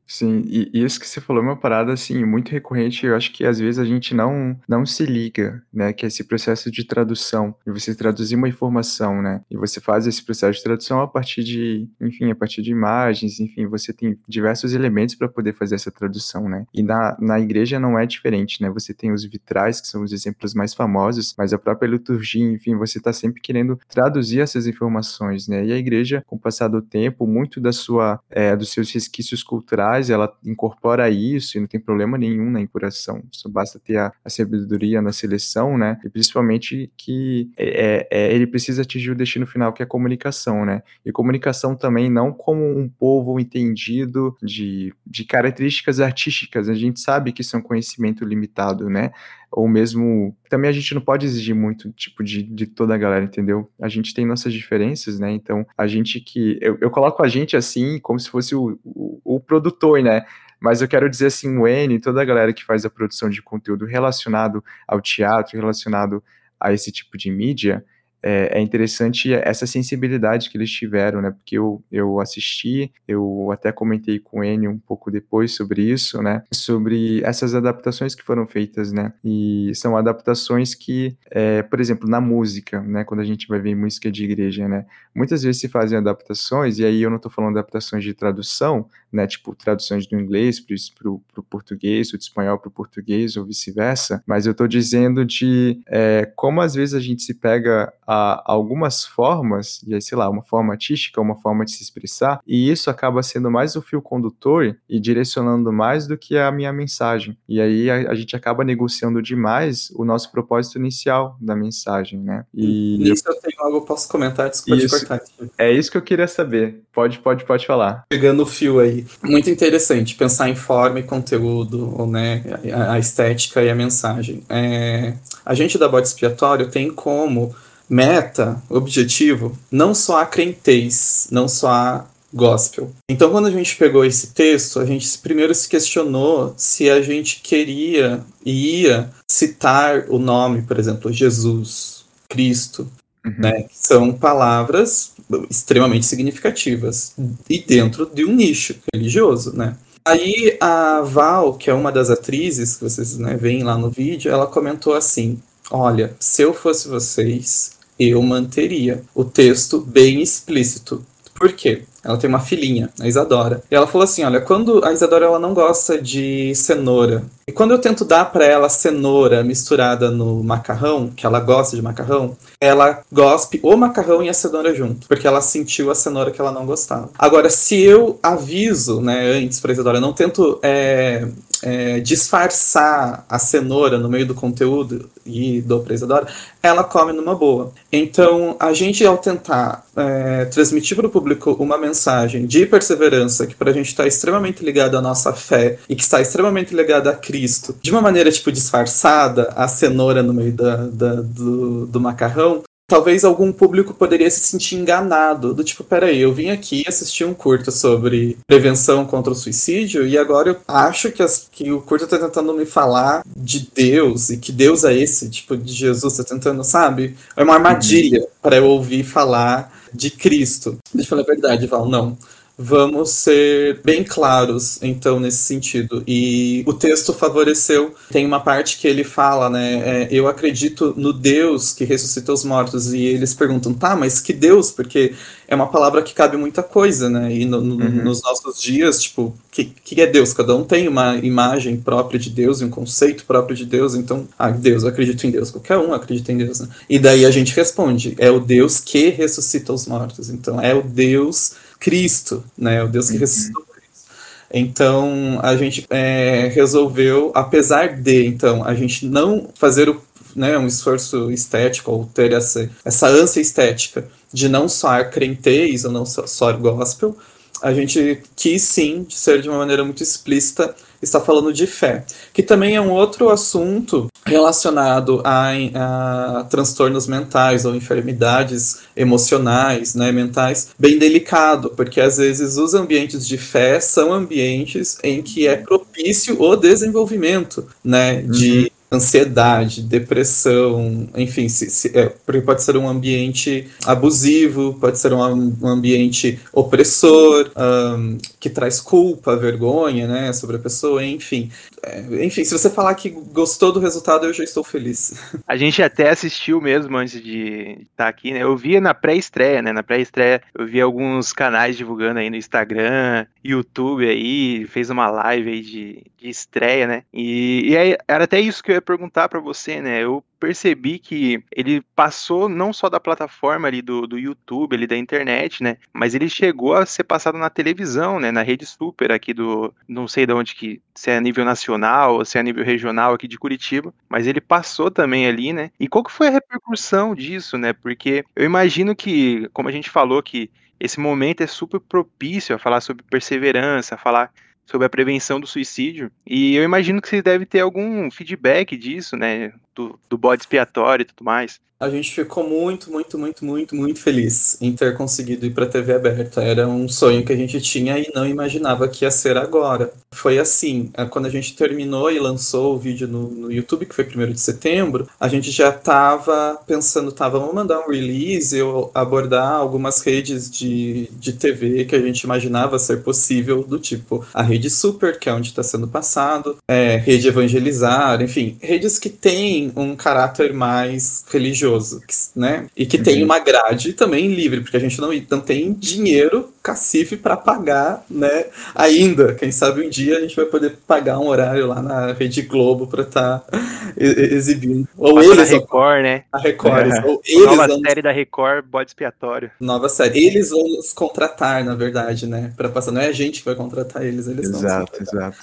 Sim, 0.08 0.42
e 0.46 0.70
isso 0.84 1.00
que 1.00 1.06
você 1.08 1.20
falou 1.20 1.42
é 1.42 1.46
uma 1.46 1.56
parada, 1.56 1.92
assim, 1.92 2.24
muito 2.24 2.52
recorrente, 2.52 3.04
eu 3.04 3.16
acho 3.16 3.32
que 3.32 3.44
às 3.44 3.58
vezes 3.58 3.80
a 3.80 3.84
gente 3.84 4.14
não, 4.14 4.56
não 4.68 4.86
se 4.86 5.04
liga, 5.04 5.60
né, 5.72 5.92
que 5.92 6.04
é 6.04 6.08
esse 6.08 6.22
processo 6.22 6.70
de 6.70 6.84
tradução, 6.84 7.56
e 7.66 7.72
você 7.72 7.92
traduzir 7.92 8.36
uma 8.36 8.48
informação, 8.48 9.20
né, 9.20 9.42
e 9.50 9.56
você 9.56 9.80
faz 9.80 10.06
esse 10.06 10.24
processo 10.24 10.58
de 10.58 10.62
tradução 10.62 11.00
a 11.00 11.08
partir 11.08 11.42
de, 11.42 11.88
enfim, 12.00 12.30
a 12.30 12.36
partir 12.36 12.62
de 12.62 12.70
imagens, 12.70 13.40
enfim, 13.40 13.66
você 13.66 13.92
tem 13.92 14.16
diversos 14.28 14.74
elementos 14.74 15.16
para 15.16 15.28
poder 15.28 15.52
fazer 15.54 15.74
essa 15.74 15.90
tradução, 15.90 16.48
né, 16.48 16.64
e 16.72 16.84
na, 16.84 17.16
na 17.20 17.40
igreja 17.40 17.80
não 17.80 17.98
é 17.98 18.06
diferente, 18.06 18.62
né, 18.62 18.70
você 18.70 18.94
tem 18.94 19.12
os 19.12 19.24
vitrais, 19.24 19.80
que 19.80 19.88
são 19.88 20.04
os 20.04 20.12
exemplos 20.12 20.54
mais 20.54 20.72
famosos, 20.72 21.34
mas 21.36 21.52
a 21.52 21.58
própria 21.58 21.88
liturgia, 21.88 22.44
enfim, 22.48 22.76
você 22.76 22.98
está 22.98 23.12
sempre 23.12 23.40
querendo 23.42 23.76
traduzir 23.88 24.38
essas 24.38 24.68
informações, 24.68 25.48
né, 25.48 25.66
e 25.66 25.72
a 25.72 25.76
igreja, 25.76 26.22
com 26.28 26.36
o 26.36 26.38
passar 26.38 26.68
do 26.68 26.80
tempo, 26.80 27.26
muito 27.26 27.60
da 27.60 27.72
sua, 27.72 28.20
é, 28.30 28.54
dos 28.54 28.70
seus 28.70 28.92
resquícios 28.92 29.42
culturais, 29.42 29.95
faz, 29.96 30.10
ela 30.10 30.32
incorpora 30.44 31.08
isso 31.10 31.56
e 31.56 31.60
não 31.60 31.66
tem 31.66 31.80
problema 31.80 32.18
nenhum 32.18 32.50
na 32.50 32.60
incuração. 32.60 33.22
Só 33.32 33.48
basta 33.48 33.78
ter 33.78 33.96
a, 33.96 34.12
a 34.24 34.30
sabedoria 34.30 35.00
na 35.00 35.12
seleção, 35.12 35.78
né? 35.78 35.98
E 36.04 36.08
principalmente 36.08 36.90
que 36.96 37.50
é, 37.56 37.66
é, 37.66 38.08
é, 38.10 38.34
ele 38.34 38.46
precisa 38.46 38.82
atingir 38.82 39.10
o 39.10 39.14
destino 39.14 39.46
final, 39.46 39.72
que 39.72 39.82
é 39.82 39.84
a 39.84 39.88
comunicação, 39.88 40.64
né? 40.64 40.82
E 41.04 41.10
comunicação 41.10 41.74
também 41.74 42.10
não 42.10 42.32
como 42.32 42.62
um 42.62 42.88
povo 42.88 43.40
entendido 43.40 44.36
de, 44.42 44.92
de 45.06 45.24
características 45.24 46.00
artísticas. 46.00 46.68
A 46.68 46.74
gente 46.74 47.00
sabe 47.00 47.32
que 47.32 47.40
isso 47.40 47.56
é 47.56 47.58
um 47.58 47.62
conhecimento 47.62 48.24
limitado, 48.24 48.90
né? 48.90 49.10
Ou 49.56 49.66
mesmo 49.66 50.36
também 50.50 50.68
a 50.68 50.72
gente 50.72 50.94
não 50.94 51.00
pode 51.00 51.24
exigir 51.24 51.54
muito 51.54 51.90
tipo 51.92 52.22
de, 52.22 52.42
de 52.42 52.66
toda 52.66 52.94
a 52.94 52.98
galera, 52.98 53.24
entendeu? 53.24 53.72
A 53.80 53.88
gente 53.88 54.12
tem 54.12 54.26
nossas 54.26 54.52
diferenças, 54.52 55.18
né? 55.18 55.32
Então 55.32 55.66
a 55.78 55.86
gente 55.86 56.20
que 56.20 56.58
eu, 56.60 56.76
eu 56.78 56.90
coloco 56.90 57.24
a 57.24 57.28
gente 57.28 57.56
assim 57.56 57.98
como 57.98 58.20
se 58.20 58.28
fosse 58.28 58.54
o, 58.54 58.78
o, 58.84 59.18
o 59.24 59.40
produtor, 59.40 60.02
né? 60.02 60.26
Mas 60.60 60.82
eu 60.82 60.88
quero 60.88 61.08
dizer 61.08 61.28
assim, 61.28 61.56
o 61.56 61.66
N, 61.66 61.98
toda 61.98 62.20
a 62.20 62.24
galera 62.24 62.52
que 62.52 62.62
faz 62.62 62.84
a 62.84 62.90
produção 62.90 63.30
de 63.30 63.40
conteúdo 63.40 63.86
relacionado 63.86 64.62
ao 64.86 65.00
teatro, 65.00 65.58
relacionado 65.58 66.22
a 66.60 66.74
esse 66.74 66.92
tipo 66.92 67.16
de 67.16 67.30
mídia, 67.30 67.82
é, 68.22 68.58
é, 68.58 68.60
interessante 68.60 69.32
essa 69.32 69.66
sensibilidade 69.66 70.50
que 70.50 70.56
eles 70.56 70.70
tiveram, 70.70 71.20
né? 71.20 71.30
Porque 71.30 71.56
eu, 71.56 71.82
eu 71.90 72.20
assisti, 72.20 72.92
eu 73.06 73.50
até 73.52 73.70
comentei 73.70 74.18
com 74.18 74.40
o 74.40 74.44
Enio 74.44 74.70
um 74.70 74.78
pouco 74.78 75.10
depois 75.10 75.54
sobre 75.54 75.82
isso, 75.82 76.22
né? 76.22 76.42
Sobre 76.52 77.22
essas 77.24 77.54
adaptações 77.54 78.14
que 78.14 78.22
foram 78.22 78.46
feitas, 78.46 78.92
né? 78.92 79.12
E 79.24 79.72
são 79.74 79.96
adaptações 79.96 80.74
que, 80.74 81.16
é, 81.30 81.62
por 81.62 81.80
exemplo, 81.80 82.08
na 82.08 82.20
música, 82.20 82.80
né? 82.80 83.04
Quando 83.04 83.20
a 83.20 83.24
gente 83.24 83.46
vai 83.46 83.60
ver 83.60 83.74
música 83.74 84.10
de 84.10 84.24
igreja, 84.24 84.68
né? 84.68 84.86
Muitas 85.14 85.42
vezes 85.42 85.60
se 85.60 85.68
fazem 85.68 85.98
adaptações, 85.98 86.78
e 86.78 86.84
aí 86.84 87.02
eu 87.02 87.10
não 87.10 87.16
estou 87.16 87.30
falando 87.30 87.58
adaptações 87.58 88.02
de 88.02 88.12
tradução, 88.12 88.88
né? 89.12 89.26
Tipo, 89.26 89.54
traduções 89.54 90.06
do 90.06 90.18
inglês 90.18 90.60
para 90.60 91.10
o 91.10 91.42
português, 91.48 92.12
ou 92.12 92.18
do 92.18 92.22
espanhol 92.22 92.58
para 92.58 92.68
o 92.68 92.72
português, 92.72 93.36
ou 93.36 93.44
vice-versa, 93.44 94.22
mas 94.26 94.46
eu 94.46 94.52
estou 94.52 94.66
dizendo 94.66 95.24
de 95.24 95.80
é, 95.86 96.30
como 96.34 96.60
às 96.60 96.74
vezes 96.74 96.94
a 96.94 97.00
gente 97.00 97.22
se 97.22 97.34
pega 97.34 97.92
a 98.06 98.42
algumas 98.44 99.04
formas, 99.04 99.80
e 99.86 99.94
aí, 99.94 100.00
sei 100.00 100.16
lá, 100.16 100.28
uma 100.28 100.42
forma 100.42 100.72
artística, 100.72 101.20
uma 101.20 101.36
forma 101.36 101.64
de 101.64 101.72
se 101.72 101.82
expressar, 101.82 102.40
e 102.46 102.70
isso 102.70 102.88
acaba 102.90 103.22
sendo 103.22 103.50
mais 103.50 103.76
o 103.76 103.82
fio 103.82 104.00
condutor 104.00 104.76
e 104.88 105.00
direcionando 105.00 105.72
mais 105.72 106.06
do 106.06 106.16
que 106.16 106.38
a 106.38 106.50
minha 106.52 106.72
mensagem. 106.72 107.36
E 107.48 107.60
aí 107.60 107.90
a, 107.90 108.10
a 108.10 108.14
gente 108.14 108.36
acaba 108.36 108.64
negociando 108.64 109.20
demais 109.22 109.90
o 109.96 110.04
nosso 110.04 110.30
propósito 110.30 110.78
inicial 110.78 111.36
da 111.40 111.56
mensagem, 111.56 112.20
né? 112.20 112.44
E 112.54 112.98
Nisso 112.98 113.24
eu, 113.26 113.34
eu 113.34 113.40
tenho 113.40 113.62
algo, 113.62 113.80
posso 113.82 114.08
comentar? 114.08 114.48
Desculpa 114.48 114.82
isso, 114.82 114.98
cortar. 114.98 115.20
É 115.58 115.72
isso 115.72 115.90
que 115.90 115.96
eu 115.96 116.02
queria 116.02 116.28
saber. 116.28 116.82
Pode, 116.92 117.18
pode, 117.18 117.44
pode 117.44 117.66
falar. 117.66 118.04
Pegando 118.08 118.42
o 118.42 118.46
fio 118.46 118.78
aí. 118.78 119.06
Muito 119.22 119.50
interessante 119.50 120.14
pensar 120.14 120.48
em 120.48 120.56
forma 120.56 121.00
e 121.00 121.02
conteúdo, 121.02 122.06
né? 122.06 122.42
A, 122.72 122.92
a 122.92 122.98
estética 122.98 123.62
e 123.62 123.70
a 123.70 123.74
mensagem. 123.74 124.42
É, 124.48 125.14
a 125.44 125.54
gente 125.54 125.78
da 125.78 125.88
Bode 125.88 126.08
Expiatório 126.08 126.70
tem 126.70 126.90
como 126.90 127.54
meta, 127.88 128.62
objetivo, 128.68 129.56
não 129.70 129.94
só 129.94 130.20
a 130.20 130.26
crentez, 130.26 131.28
não 131.30 131.48
só 131.48 131.68
a 131.68 132.06
gospel. 132.32 132.90
Então, 133.08 133.30
quando 133.30 133.46
a 133.46 133.50
gente 133.50 133.76
pegou 133.76 134.04
esse 134.04 134.28
texto, 134.28 134.78
a 134.78 134.84
gente 134.84 135.18
primeiro 135.18 135.54
se 135.54 135.68
questionou 135.68 136.54
se 136.56 136.90
a 136.90 137.00
gente 137.00 137.40
queria 137.42 138.22
e 138.44 138.82
ia 138.82 139.10
citar 139.30 140.06
o 140.08 140.18
nome, 140.18 140.62
por 140.62 140.78
exemplo, 140.78 141.12
Jesus, 141.12 142.04
Cristo, 142.28 142.88
uhum. 143.24 143.34
né? 143.38 143.66
São 143.72 144.12
palavras 144.12 145.12
extremamente 145.50 146.06
significativas 146.06 147.14
e 147.48 147.58
dentro 147.58 148.06
de 148.12 148.24
um 148.24 148.32
nicho 148.32 148.76
religioso, 148.92 149.56
né? 149.56 149.76
Aí 150.04 150.56
a 150.60 151.00
Val, 151.00 151.54
que 151.54 151.68
é 151.68 151.74
uma 151.74 151.90
das 151.90 152.10
atrizes 152.10 152.76
que 152.76 152.84
vocês 152.84 153.18
né, 153.18 153.36
veem 153.36 153.64
lá 153.64 153.76
no 153.76 153.90
vídeo, 153.90 154.30
ela 154.30 154.46
comentou 154.46 154.94
assim: 154.94 155.40
Olha, 155.68 156.14
se 156.20 156.42
eu 156.42 156.54
fosse 156.54 156.86
vocês, 156.86 157.72
eu 157.98 158.22
manteria 158.22 159.02
o 159.14 159.24
texto 159.24 159.80
bem 159.80 160.22
explícito. 160.22 161.04
Por 161.34 161.52
quê? 161.52 161.82
Ela 162.02 162.16
tem 162.16 162.30
uma 162.30 162.40
filhinha, 162.40 162.88
a 163.00 163.08
Isadora. 163.08 163.62
E 163.70 163.74
ela 163.74 163.86
falou 163.86 164.04
assim: 164.04 164.22
olha, 164.24 164.40
quando 164.40 164.84
a 164.84 164.92
Isadora 164.92 165.26
ela 165.26 165.38
não 165.38 165.52
gosta 165.52 166.00
de 166.00 166.54
cenoura. 166.54 167.24
E 167.48 167.52
quando 167.52 167.72
eu 167.72 167.78
tento 167.78 168.04
dar 168.04 168.26
para 168.26 168.44
ela 168.44 168.68
cenoura 168.68 169.42
misturada 169.42 170.10
no 170.10 170.42
macarrão, 170.42 171.10
que 171.14 171.26
ela 171.26 171.40
gosta 171.40 171.76
de 171.76 171.82
macarrão, 171.82 172.36
ela 172.60 173.02
gospe 173.12 173.60
o 173.62 173.76
macarrão 173.76 174.22
e 174.22 174.28
a 174.28 174.34
cenoura 174.34 174.74
junto, 174.74 175.06
porque 175.06 175.26
ela 175.26 175.40
sentiu 175.40 175.90
a 175.90 175.94
cenoura 175.94 176.30
que 176.30 176.40
ela 176.40 176.50
não 176.50 176.66
gostava. 176.66 177.10
Agora, 177.18 177.50
se 177.50 177.80
eu 177.80 178.18
aviso, 178.22 179.00
né, 179.00 179.30
antes 179.30 179.60
pra 179.60 179.72
Isadora, 179.72 179.98
eu 179.98 180.02
não 180.02 180.12
tento 180.12 180.58
é, 180.62 181.26
é, 181.62 182.00
disfarçar 182.00 183.24
a 183.28 183.38
cenoura 183.38 183.98
no 183.98 184.08
meio 184.08 184.26
do 184.26 184.34
conteúdo 184.34 185.08
e 185.24 185.60
dou 185.60 185.80
pra 185.80 185.94
Isadora, 185.94 186.26
ela 186.62 186.84
come 186.84 187.12
numa 187.12 187.34
boa. 187.34 187.72
Então, 187.92 188.56
a 188.60 188.72
gente, 188.72 189.04
ao 189.04 189.18
tentar 189.18 189.84
é, 189.96 190.44
transmitir 190.46 190.96
para 190.96 191.06
o 191.06 191.10
público 191.10 191.52
uma 191.58 191.78
mensagem 191.78 192.46
de 192.46 192.66
perseverança, 192.66 193.46
que 193.46 193.54
para 193.54 193.70
a 193.70 193.74
gente 193.74 193.88
está 193.88 194.06
extremamente 194.06 194.64
ligada 194.64 194.98
à 194.98 195.00
nossa 195.00 195.32
fé 195.32 195.78
e 195.88 195.96
que 195.96 196.02
está 196.02 196.20
extremamente 196.20 196.74
ligada 196.74 197.10
a 197.10 197.14
Cristo, 197.14 197.74
de 197.80 197.90
uma 197.90 198.00
maneira, 198.00 198.30
tipo, 198.30 198.52
disfarçada, 198.52 199.52
a 199.56 199.66
cenoura 199.68 200.22
no 200.22 200.32
meio 200.32 200.52
da, 200.52 200.76
da 200.76 201.14
do, 201.14 201.86
do 201.86 202.00
macarrão, 202.00 202.62
talvez 202.86 203.24
algum 203.24 203.52
público 203.52 203.92
poderia 203.92 204.30
se 204.30 204.40
sentir 204.40 204.76
enganado, 204.76 205.52
do 205.52 205.64
tipo, 205.64 205.82
peraí, 205.82 206.20
eu 206.20 206.32
vim 206.32 206.50
aqui 206.50 206.84
assistir 206.86 207.24
um 207.24 207.34
curto 207.34 207.72
sobre 207.72 208.38
prevenção 208.46 209.04
contra 209.04 209.32
o 209.32 209.36
suicídio 209.36 210.06
e 210.06 210.16
agora 210.16 210.50
eu 210.50 210.56
acho 210.68 211.10
que, 211.10 211.22
as, 211.22 211.48
que 211.50 211.72
o 211.72 211.80
curto 211.80 212.06
tá 212.06 212.18
tentando 212.18 212.52
me 212.54 212.64
falar 212.64 213.22
de 213.36 213.68
Deus 213.74 214.30
e 214.30 214.36
que 214.36 214.52
Deus 214.52 214.84
é 214.84 214.94
esse, 214.94 215.28
tipo, 215.28 215.56
de 215.56 215.72
Jesus, 215.72 216.16
tá 216.16 216.24
tentando, 216.24 216.62
sabe? 216.62 217.16
É 217.36 217.42
uma 217.42 217.54
armadilha 217.54 218.20
uhum. 218.20 218.26
para 218.40 218.56
eu 218.56 218.66
ouvir 218.66 219.04
falar 219.04 219.74
de 219.92 220.10
Cristo. 220.10 220.78
Deixa 220.94 221.06
eu 221.06 221.10
falar 221.10 221.22
a 221.22 221.26
verdade, 221.26 221.66
Val, 221.66 221.88
não 221.88 222.16
vamos 222.58 223.10
ser 223.10 223.80
bem 223.84 224.02
claros, 224.02 224.78
então, 224.82 225.20
nesse 225.20 225.38
sentido. 225.38 226.02
E 226.06 226.64
o 226.66 226.72
texto 226.72 227.12
favoreceu. 227.12 227.94
Tem 228.10 228.24
uma 228.24 228.40
parte 228.40 228.78
que 228.78 228.88
ele 228.88 229.04
fala, 229.04 229.50
né? 229.50 230.04
É, 230.04 230.08
eu 230.10 230.26
acredito 230.26 230.94
no 230.96 231.12
Deus 231.12 231.72
que 231.72 231.84
ressuscita 231.84 232.32
os 232.32 232.44
mortos. 232.44 232.94
E 232.94 233.04
eles 233.04 233.34
perguntam, 233.34 233.74
tá, 233.74 233.94
mas 233.94 234.20
que 234.20 234.32
Deus? 234.32 234.70
Porque 234.70 235.12
é 235.46 235.54
uma 235.54 235.66
palavra 235.66 236.02
que 236.02 236.14
cabe 236.14 236.36
muita 236.38 236.62
coisa, 236.62 237.10
né? 237.10 237.30
E 237.32 237.44
no, 237.44 237.60
no, 237.60 237.74
uhum. 237.74 238.04
nos 238.04 238.22
nossos 238.22 238.60
dias, 238.60 239.02
tipo, 239.02 239.22
o 239.22 239.34
que, 239.50 239.64
que 239.64 240.00
é 240.00 240.06
Deus? 240.06 240.32
Cada 240.32 240.56
um 240.56 240.64
tem 240.64 240.88
uma 240.88 241.16
imagem 241.16 241.76
própria 241.76 242.18
de 242.18 242.30
Deus 242.30 242.62
e 242.62 242.64
um 242.64 242.70
conceito 242.70 243.26
próprio 243.26 243.54
de 243.54 243.66
Deus. 243.66 243.94
Então, 243.94 244.26
ah, 244.38 244.50
Deus, 244.50 244.82
eu 244.82 244.88
acredito 244.88 245.26
em 245.26 245.30
Deus. 245.30 245.50
Qualquer 245.50 245.76
um 245.76 245.92
acredita 245.92 246.32
em 246.32 246.38
Deus, 246.38 246.60
né? 246.60 246.68
E 246.88 246.98
daí 246.98 247.26
a 247.26 247.30
gente 247.30 247.54
responde, 247.54 248.14
é 248.16 248.30
o 248.30 248.40
Deus 248.40 248.80
que 248.80 249.10
ressuscita 249.10 249.74
os 249.74 249.86
mortos. 249.86 250.30
Então, 250.30 250.58
é 250.58 250.74
o 250.74 250.82
Deus 250.82 251.52
Cristo, 251.78 252.44
né? 252.56 252.82
O 252.82 252.88
Deus 252.88 253.06
que 253.08 253.14
uhum. 253.14 253.20
ressuscitou 253.20 253.64
Cristo. 253.64 254.10
Então 254.52 255.38
a 255.42 255.56
gente 255.56 255.86
é, 255.90 256.50
resolveu, 256.54 257.32
apesar 257.34 257.96
de 257.96 258.26
então 258.26 258.64
a 258.64 258.74
gente 258.74 259.06
não 259.06 259.48
fazer 259.54 259.88
o, 259.88 260.00
né, 260.34 260.56
um 260.58 260.66
esforço 260.66 261.30
estético 261.30 261.90
ou 261.90 262.06
ter 262.06 262.32
essa, 262.32 262.68
essa 262.84 263.08
ânsia 263.08 263.40
estética 263.40 264.06
de 264.32 264.48
não 264.48 264.68
soar 264.68 265.10
crentez 265.10 265.84
ou 265.84 265.92
não 265.92 266.04
soar 266.04 266.58
gospel, 266.58 267.16
a 267.62 267.72
gente 267.72 268.22
quis 268.34 268.62
sim 268.62 269.06
ser 269.08 269.40
de 269.40 269.48
uma 269.48 269.58
maneira 269.58 269.84
muito 269.84 270.02
explícita 270.02 270.74
está 271.02 271.20
falando 271.20 271.52
de 271.52 271.66
fé, 271.66 272.04
que 272.32 272.42
também 272.42 272.76
é 272.76 272.80
um 272.80 272.90
outro 272.90 273.28
assunto 273.28 274.08
relacionado 274.24 275.22
a, 275.24 275.50
a 275.74 276.44
transtornos 276.44 277.06
mentais 277.06 277.64
ou 277.64 277.74
enfermidades 277.74 278.80
emocionais, 278.96 279.94
né, 279.94 280.10
mentais, 280.10 280.70
bem 280.78 280.98
delicado, 280.98 281.70
porque 281.76 282.00
às 282.00 282.16
vezes 282.16 282.56
os 282.56 282.74
ambientes 282.74 283.26
de 283.26 283.38
fé 283.38 283.78
são 283.78 284.12
ambientes 284.12 284.98
em 285.02 285.22
que 285.22 285.46
é 285.46 285.56
propício 285.56 286.40
o 286.40 286.56
desenvolvimento, 286.56 287.66
né, 287.84 288.22
de 288.22 288.58
uhum 288.58 288.75
ansiedade, 288.90 289.82
depressão, 289.82 291.08
enfim, 291.16 291.48
se, 291.48 291.68
se, 291.70 291.96
é, 291.96 292.06
porque 292.24 292.40
pode 292.40 292.62
ser 292.62 292.76
um 292.76 292.88
ambiente 292.88 293.68
abusivo, 293.84 294.74
pode 294.80 294.98
ser 294.98 295.12
um, 295.12 295.56
um 295.60 295.68
ambiente 295.68 296.38
opressor, 296.52 297.50
um, 297.56 298.16
que 298.38 298.48
traz 298.48 298.80
culpa, 298.80 299.36
vergonha, 299.36 300.06
né, 300.06 300.32
sobre 300.32 300.56
a 300.56 300.58
pessoa, 300.60 301.04
enfim. 301.04 301.50
É, 301.82 302.24
enfim, 302.24 302.44
se 302.44 302.56
você 302.56 302.70
falar 302.70 302.94
que 302.94 303.10
gostou 303.10 303.72
do 303.72 303.80
resultado, 303.80 304.26
eu 304.26 304.32
já 304.32 304.44
estou 304.44 304.62
feliz. 304.62 305.14
A 305.46 305.56
gente 305.56 305.82
até 305.82 306.10
assistiu 306.10 306.60
mesmo 306.60 306.96
antes 306.96 307.20
de 307.20 307.78
estar 307.90 308.06
aqui, 308.08 308.32
né, 308.32 308.42
eu 308.42 308.56
via 308.56 308.80
na 308.80 308.94
pré-estreia, 308.94 309.60
né, 309.62 309.72
na 309.72 309.82
pré-estreia 309.82 310.40
eu 310.56 310.64
vi 310.64 310.80
alguns 310.80 311.32
canais 311.32 311.76
divulgando 311.76 312.20
aí 312.20 312.30
no 312.30 312.36
Instagram, 312.36 313.26
YouTube 313.44 314.08
aí, 314.08 314.64
fez 314.66 314.90
uma 314.90 315.10
live 315.10 315.50
aí 315.50 315.60
de, 315.60 316.02
de 316.18 316.28
estreia, 316.28 316.86
né, 316.86 317.02
e, 317.12 317.70
e 317.70 317.76
aí, 317.76 317.96
era 318.06 318.24
até 318.24 318.40
isso 318.40 318.62
que 318.62 318.72
eu 318.72 318.75
ia 318.76 318.82
perguntar 318.82 319.28
para 319.28 319.40
você, 319.40 319.80
né? 319.80 320.02
Eu 320.02 320.24
percebi 320.38 320.98
que 320.98 321.42
ele 321.50 321.82
passou 321.94 322.48
não 322.48 322.72
só 322.72 322.88
da 322.88 323.00
plataforma 323.00 323.66
ali 323.68 323.82
do, 323.82 324.06
do 324.06 324.18
YouTube, 324.18 324.74
ali 324.74 324.86
da 324.86 324.96
internet, 324.96 325.62
né? 325.62 325.78
Mas 325.92 326.14
ele 326.14 326.28
chegou 326.28 326.74
a 326.74 326.86
ser 326.86 327.04
passado 327.04 327.38
na 327.38 327.50
televisão, 327.50 328.20
né? 328.20 328.30
Na 328.30 328.42
rede 328.42 328.66
super 328.66 329.10
aqui 329.10 329.32
do, 329.34 329.74
não 329.88 330.06
sei 330.06 330.26
de 330.26 330.32
onde 330.32 330.54
que, 330.54 330.80
se 330.94 331.10
é 331.10 331.16
a 331.16 331.20
nível 331.20 331.44
nacional 331.44 332.16
ou 332.16 332.24
se 332.24 332.38
é 332.38 332.40
a 332.40 332.44
nível 332.44 332.64
regional 332.64 333.14
aqui 333.14 333.26
de 333.26 333.38
Curitiba, 333.38 333.92
mas 334.08 334.26
ele 334.26 334.40
passou 334.40 334.90
também 334.90 335.26
ali, 335.26 335.52
né? 335.52 335.70
E 335.80 335.88
qual 335.88 336.04
que 336.04 336.12
foi 336.12 336.28
a 336.28 336.30
repercussão 336.30 337.14
disso, 337.14 337.58
né? 337.58 337.72
Porque 337.72 338.24
eu 338.34 338.44
imagino 338.44 338.94
que, 338.94 339.48
como 339.52 339.68
a 339.68 339.72
gente 339.72 339.90
falou 339.90 340.22
que 340.22 340.50
esse 340.78 341.00
momento 341.00 341.42
é 341.42 341.46
super 341.46 341.80
propício 341.80 342.54
a 342.54 342.58
falar 342.58 342.80
sobre 342.80 343.02
perseverança, 343.04 343.94
a 343.94 343.98
falar 343.98 344.30
sobre 344.66 344.86
a 344.86 344.90
prevenção 344.90 345.40
do 345.40 345.46
suicídio. 345.46 346.10
E 346.26 346.54
eu 346.54 346.64
imagino 346.64 347.00
que 347.00 347.08
você 347.08 347.22
deve 347.22 347.46
ter 347.46 347.60
algum 347.60 348.10
feedback 348.10 348.76
disso, 348.76 349.16
né? 349.16 349.52
Do, 349.76 349.98
do 350.08 350.16
bode 350.16 350.42
expiatório 350.42 351.02
e 351.02 351.06
tudo 351.06 351.22
mais 351.22 351.60
a 351.78 351.90
gente 351.90 352.10
ficou 352.10 352.48
muito, 352.48 352.90
muito, 352.90 353.18
muito, 353.18 353.44
muito, 353.44 353.76
muito 353.76 354.00
feliz 354.00 354.56
em 354.62 354.72
ter 354.72 354.96
conseguido 354.96 355.44
ir 355.44 355.50
para 355.50 355.66
TV 355.66 355.92
aberta. 355.92 356.42
Era 356.42 356.66
um 356.66 356.88
sonho 356.88 357.24
que 357.24 357.32
a 357.32 357.36
gente 357.36 357.60
tinha 357.60 357.98
e 357.98 358.10
não 358.14 358.26
imaginava 358.26 358.88
que 358.88 359.04
ia 359.04 359.10
ser 359.10 359.36
agora. 359.36 359.92
Foi 360.10 360.38
assim, 360.38 360.90
é, 360.94 361.04
quando 361.04 361.26
a 361.26 361.30
gente 361.30 361.54
terminou 361.54 362.10
e 362.10 362.18
lançou 362.18 362.74
o 362.74 362.78
vídeo 362.78 363.06
no, 363.06 363.28
no 363.28 363.52
YouTube, 363.52 363.84
que 363.84 363.94
foi 363.94 364.06
1 364.06 364.32
de 364.32 364.40
setembro, 364.40 365.06
a 365.20 365.28
gente 365.28 365.50
já 365.50 365.68
estava 365.68 366.58
pensando, 366.66 367.12
tá, 367.12 367.28
vamos 367.28 367.54
mandar 367.54 367.80
um 367.80 367.90
release 367.90 368.60
ou 368.62 368.90
abordar 368.94 369.52
algumas 369.52 370.00
redes 370.00 370.50
de, 370.50 371.10
de 371.12 371.34
TV 371.34 371.84
que 371.84 371.94
a 371.94 372.00
gente 372.00 372.22
imaginava 372.22 372.78
ser 372.78 373.02
possível, 373.02 373.62
do 373.62 373.78
tipo 373.78 374.24
a 374.32 374.42
Rede 374.42 374.70
Super, 374.70 375.18
que 375.18 375.28
é 375.28 375.32
onde 375.32 375.50
está 375.50 375.62
sendo 375.62 375.86
passado, 375.86 376.56
é, 376.66 376.96
Rede 376.96 377.28
Evangelizar, 377.28 378.22
enfim, 378.22 378.56
redes 378.62 378.98
que 378.98 379.10
têm 379.10 379.65
um 379.74 379.96
caráter 379.96 380.52
mais 380.52 381.24
religioso 381.30 382.02
né? 382.34 382.66
E 382.76 382.86
que 382.86 382.98
uhum. 382.98 383.02
tem 383.02 383.24
uma 383.24 383.38
grade 383.38 383.92
também 383.92 384.28
livre, 384.32 384.60
porque 384.60 384.76
a 384.76 384.80
gente 384.80 385.00
não, 385.00 385.10
não 385.30 385.40
tem 385.40 385.72
dinheiro 385.72 386.52
cacife 386.62 387.16
para 387.16 387.36
pagar, 387.36 388.04
né? 388.10 388.46
Ainda, 388.74 389.34
quem 389.34 389.52
sabe 389.52 389.86
um 389.86 389.88
dia 389.88 390.18
a 390.18 390.20
gente 390.20 390.34
vai 390.34 390.44
poder 390.44 390.76
pagar 390.86 391.18
um 391.18 391.28
horário 391.28 391.66
lá 391.66 391.80
na 391.80 392.12
Rede 392.12 392.42
Globo 392.42 392.86
para 392.86 393.02
estar 393.02 393.38
tá 393.38 393.58
exibindo. 393.96 394.88
Ou 394.96 395.14
Passa 395.14 395.28
eles 395.28 395.52
a 395.52 395.56
Record, 395.56 396.02
né? 396.02 396.24
A 396.32 396.38
Record. 396.38 396.92
É. 396.92 397.06
Ou 397.06 397.22
eles 397.24 397.46
Nova 397.46 397.68
vão... 397.68 397.80
série 397.80 398.02
da 398.02 398.10
Record, 398.10 398.64
bode 398.66 398.90
expiatório. 398.90 399.50
Nova 399.60 399.88
série. 399.88 400.26
Eles 400.26 400.50
vão 400.50 400.62
nos 400.62 400.92
contratar, 400.92 401.64
na 401.64 401.74
verdade, 401.74 402.26
né? 402.26 402.52
Para 402.56 402.68
passar. 402.68 402.90
Não 402.90 403.00
é 403.00 403.08
a 403.08 403.12
gente 403.12 403.40
que 403.40 403.44
vai 403.44 403.54
contratar 403.54 404.04
eles, 404.04 404.26
eles 404.26 404.48
exato, 404.48 404.92
vão. 404.92 405.00
Exato, 405.00 405.02
exato. 405.02 405.38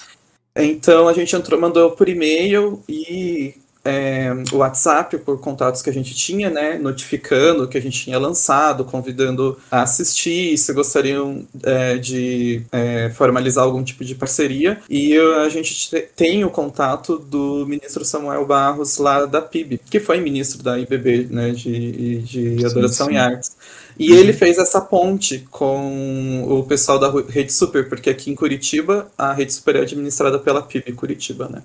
Então 0.56 1.08
a 1.08 1.14
gente 1.14 1.36
entrou, 1.36 1.60
mandou 1.60 1.92
por 1.92 2.08
e-mail 2.08 2.84
e 2.88 3.56
é, 3.86 4.32
o 4.52 4.58
WhatsApp 4.58 5.18
por 5.18 5.40
contatos 5.40 5.82
que 5.82 5.90
a 5.90 5.94
gente 5.94 6.16
tinha, 6.16 6.50
né, 6.50 6.78
notificando 6.78 7.68
que 7.68 7.78
a 7.78 7.82
gente 7.82 8.02
tinha 8.02 8.18
lançado, 8.18 8.86
convidando 8.86 9.58
a 9.70 9.82
assistir, 9.82 10.58
se 10.58 10.72
gostariam 10.74 11.46
é, 11.64 11.98
de 11.98 12.62
é, 12.72 13.12
formalizar 13.14 13.64
algum 13.64 13.84
tipo 13.84 14.06
de 14.06 14.16
parceria. 14.16 14.80
E 14.90 15.18
a 15.18 15.50
gente 15.50 15.90
tem 16.16 16.46
o 16.46 16.50
contato 16.50 17.18
do 17.18 17.66
ministro 17.68 18.06
Samuel 18.06 18.46
Barros 18.46 18.98
lá 18.98 19.26
da 19.26 19.42
PIB, 19.42 19.82
que 19.90 20.00
foi 20.00 20.22
ministro 20.22 20.64
da 20.64 20.80
IBB, 20.80 21.28
né, 21.30 21.52
de, 21.52 22.20
de 22.20 22.66
Adoração 22.66 23.08
sim, 23.08 23.14
sim. 23.14 23.18
e 23.18 23.22
Artes. 23.22 23.52
E 24.00 24.12
ele 24.12 24.34
fez 24.34 24.58
essa 24.58 24.82
ponte 24.82 25.46
com 25.52 26.46
o 26.48 26.64
pessoal 26.64 26.98
da 26.98 27.12
Rede 27.30 27.54
Super, 27.54 27.88
porque 27.88 28.10
aqui 28.10 28.32
em 28.32 28.36
Curitiba 28.36 29.12
a 29.18 29.34
Rede 29.34 29.54
Super 29.54 29.76
é 29.76 29.82
administrada 29.82 30.40
pela 30.40 30.62
PIB 30.62 30.94
Curitiba, 30.94 31.48
né? 31.48 31.62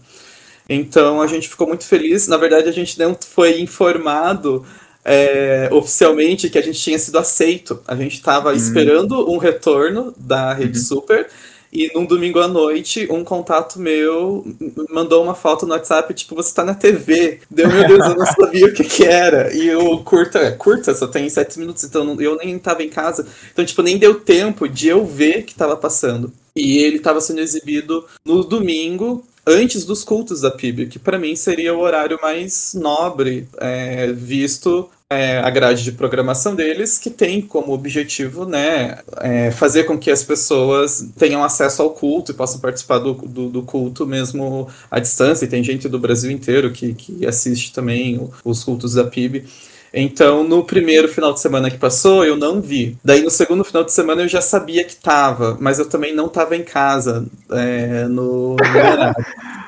Então 0.68 1.22
a 1.22 1.26
gente 1.26 1.48
ficou 1.48 1.66
muito 1.66 1.84
feliz. 1.84 2.28
Na 2.28 2.37
verdade, 2.37 2.68
a 2.68 2.72
gente 2.72 2.98
não 2.98 3.16
foi 3.18 3.60
informado 3.60 4.64
é, 5.04 5.68
oficialmente 5.72 6.50
que 6.50 6.58
a 6.58 6.62
gente 6.62 6.78
tinha 6.78 6.98
sido 6.98 7.18
aceito. 7.18 7.80
A 7.87 7.96
gente 7.96 8.14
estava 8.14 8.50
uhum. 8.50 8.56
esperando 8.56 9.30
um 9.30 9.38
retorno 9.38 10.14
da 10.16 10.52
Rede 10.52 10.78
uhum. 10.78 10.84
Super. 10.84 11.28
E 11.70 11.92
num 11.94 12.06
domingo 12.06 12.40
à 12.40 12.48
noite, 12.48 13.06
um 13.10 13.22
contato 13.22 13.78
meu 13.78 14.44
mandou 14.88 15.22
uma 15.22 15.34
foto 15.34 15.66
no 15.66 15.72
WhatsApp, 15.72 16.14
tipo, 16.14 16.34
você 16.34 16.54
tá 16.54 16.64
na 16.64 16.75
TV. 16.75 17.40
Deu, 17.50 17.68
meu 17.68 17.87
Deus, 17.87 18.06
eu 18.06 18.16
não 18.16 18.25
sabia 18.26 18.66
o 18.66 18.72
que 18.72 18.84
que 18.84 19.04
era. 19.04 19.54
E 19.54 19.75
o 19.75 19.98
curta, 19.98 20.38
é 20.38 20.50
curta, 20.50 20.94
só 20.94 21.06
tem 21.06 21.28
sete 21.28 21.58
minutos, 21.58 21.84
então 21.84 22.18
eu 22.20 22.37
nem 22.37 22.58
tava 22.58 22.82
em 22.82 22.88
casa. 22.88 23.26
Então, 23.52 23.64
tipo, 23.64 23.82
nem 23.82 23.98
deu 23.98 24.14
tempo 24.18 24.66
de 24.66 24.88
eu 24.88 25.04
ver 25.04 25.42
que 25.42 25.54
tava 25.54 25.76
passando. 25.76 26.32
E 26.56 26.78
ele 26.78 26.96
estava 26.96 27.20
sendo 27.20 27.40
exibido 27.40 28.04
no 28.25 28.42
domingo, 28.42 29.22
antes 29.49 29.85
dos 29.85 30.05
cultos 30.05 30.40
da 30.43 30.50
PIB, 30.50 30.87
que 30.87 30.99
para 30.99 31.19
mim 31.19 31.35
seria 31.35 31.75
o 31.75 31.81
horário 31.81 32.19
mais 32.23 32.75
nobre, 32.75 33.49
é, 33.59 34.12
visto 34.12 34.88
é, 35.11 35.38
a 35.38 35.49
grade 35.49 35.83
de 35.83 35.93
programação 35.93 36.55
deles, 36.55 36.99
que 36.99 37.09
tem 37.09 37.40
como 37.40 37.73
objetivo 37.73 38.45
né, 38.45 38.99
é, 39.21 39.50
fazer 39.50 39.85
com 39.85 39.99
que 39.99 40.11
as 40.11 40.23
pessoas 40.23 41.09
tenham 41.17 41.43
acesso 41.43 41.81
ao 41.81 41.90
culto 41.90 42.33
e 42.33 42.35
possam 42.35 42.61
participar 42.61 42.99
do, 42.99 43.14
do, 43.14 43.49
do, 43.49 43.62
culto 43.62 44.07
mesmo 44.07 44.69
à 44.90 45.00
distância. 45.00 45.47
E 45.47 45.49
tem 45.49 45.64
gente 45.64 45.88
do 45.88 45.99
Brasil 45.99 46.31
inteiro 46.31 46.71
que, 46.71 46.93
que 46.93 47.26
assiste 47.26 47.73
também 47.73 48.28
os 48.45 48.62
cultos 48.62 48.95
da 48.95 49.05
PIB. 49.05 49.47
Então, 49.92 50.45
no 50.45 50.64
primeiro 50.64 51.09
final 51.09 51.33
de 51.33 51.40
semana 51.40 51.71
que 51.71 51.78
passou, 51.78 52.25
eu 52.25 52.37
não 52.37 52.61
vi. 52.61 52.97
Daí, 53.02 53.23
no 53.23 53.30
segundo 53.30 53.64
final 53.64 53.85
de 53.85 53.92
semana, 53.92 54.23
eu 54.23 54.28
já 54.28 54.40
sabia 54.40 54.85
que 54.85 54.97
tava, 54.97 55.57
mas 55.61 55.78
eu 55.78 55.88
também 55.88 56.14
não 56.14 56.28
tava 56.28 56.57
em 56.57 56.62
casa 56.62 57.25
é, 57.50 58.04
no. 58.04 58.57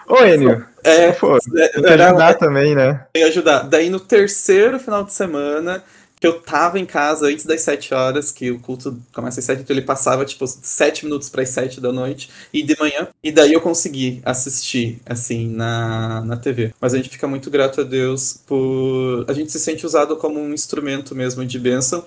Ô, 0.07 0.25
Enio. 0.25 0.65
É, 0.83 1.13
Pô, 1.13 1.37
é, 1.37 1.93
era, 1.93 2.09
ajudar 2.09 2.35
também, 2.35 2.75
né? 2.75 3.05
Tem 3.13 3.25
ajudar. 3.25 3.65
Daí, 3.65 3.91
no 3.91 4.01
terceiro 4.01 4.79
final 4.79 5.05
de 5.05 5.13
semana, 5.13 5.83
que 6.21 6.27
eu 6.27 6.39
tava 6.39 6.79
em 6.79 6.85
casa 6.85 7.27
antes 7.27 7.47
das 7.47 7.63
7 7.63 7.95
horas, 7.95 8.31
que 8.31 8.51
o 8.51 8.61
culto 8.61 9.01
começa 9.11 9.41
às 9.41 9.47
7, 9.47 9.63
então 9.63 9.75
ele 9.75 9.85
passava, 9.85 10.23
tipo, 10.27 10.47
7 10.47 11.07
minutos 11.07 11.31
para 11.31 11.43
as 11.43 11.49
7 11.49 11.81
da 11.81 11.91
noite, 11.91 12.29
e 12.53 12.63
de 12.63 12.79
manhã, 12.79 13.09
e 13.25 13.33
daí 13.33 13.55
eu 13.55 13.61
consegui 13.61 14.21
assistir, 14.23 15.01
assim, 15.07 15.49
na, 15.49 16.21
na 16.21 16.37
TV. 16.37 16.75
Mas 16.79 16.93
a 16.93 16.99
gente 16.99 17.09
fica 17.09 17.27
muito 17.27 17.51
grato 17.51 17.81
a 17.81 17.85
Deus 17.85 18.39
por. 18.47 19.25
A 19.27 19.33
gente 19.33 19.51
se 19.51 19.59
sente 19.59 19.87
usado 19.87 20.15
como 20.17 20.39
um 20.39 20.53
instrumento 20.53 21.15
mesmo 21.15 21.45
de 21.45 21.59
bênção. 21.59 22.05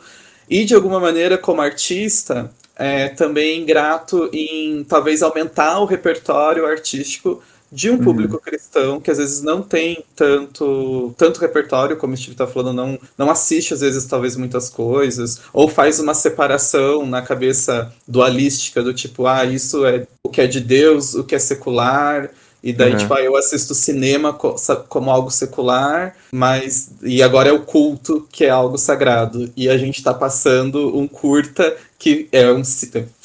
E 0.47 0.65
de 0.65 0.75
alguma 0.75 0.99
maneira, 0.99 1.37
como 1.37 1.61
artista, 1.61 2.51
é, 2.75 3.09
também 3.09 3.65
grato 3.65 4.29
em 4.33 4.83
talvez 4.83 5.23
aumentar 5.23 5.79
o 5.79 5.85
repertório 5.85 6.65
artístico 6.65 7.41
de 7.73 7.89
um 7.89 7.93
uhum. 7.93 8.03
público 8.03 8.35
uhum. 8.35 8.39
cristão 8.39 9.01
que 9.01 9.09
às 9.09 9.17
vezes 9.17 9.41
não 9.41 9.63
tem 9.63 10.05
tanto, 10.15 11.13
tanto 11.17 11.41
repertório, 11.41 11.97
como 11.97 12.13
o 12.13 12.17
Steve 12.17 12.33
está 12.33 12.45
falando, 12.45 12.75
não, 12.75 12.99
não 13.17 13.31
assiste 13.31 13.73
às 13.73 13.81
vezes 13.81 14.05
talvez 14.05 14.35
muitas 14.35 14.69
coisas, 14.69 15.41
ou 15.51 15.67
faz 15.67 15.99
uma 15.99 16.13
separação 16.13 17.05
na 17.05 17.21
cabeça 17.21 17.91
dualística 18.07 18.83
do 18.83 18.93
tipo, 18.93 19.25
ah, 19.25 19.43
isso 19.43 19.85
é 19.85 20.05
o 20.23 20.29
que 20.29 20.41
é 20.41 20.47
de 20.47 20.59
Deus, 20.59 21.15
o 21.15 21.23
que 21.23 21.33
é 21.33 21.39
secular, 21.39 22.29
e 22.63 22.71
daí, 22.71 22.93
uhum. 22.93 22.97
tipo, 22.97 23.13
ah, 23.13 23.21
eu 23.21 23.35
assisto 23.35 23.75
cinema 23.75 24.31
como 24.31 25.11
algo 25.11 25.29
secular, 25.29 26.15
mas. 26.31 26.91
E 27.03 27.21
agora 27.21 27.49
é 27.49 27.51
o 27.51 27.59
culto, 27.59 28.25
que 28.31 28.45
é 28.45 28.49
algo 28.49 28.77
sagrado. 28.77 29.51
E 29.57 29.67
a 29.67 29.77
gente 29.77 30.01
tá 30.01 30.13
passando 30.13 30.97
um 30.97 31.05
curta 31.05 31.75
que 31.99 32.29
é 32.31 32.49
um 32.49 32.63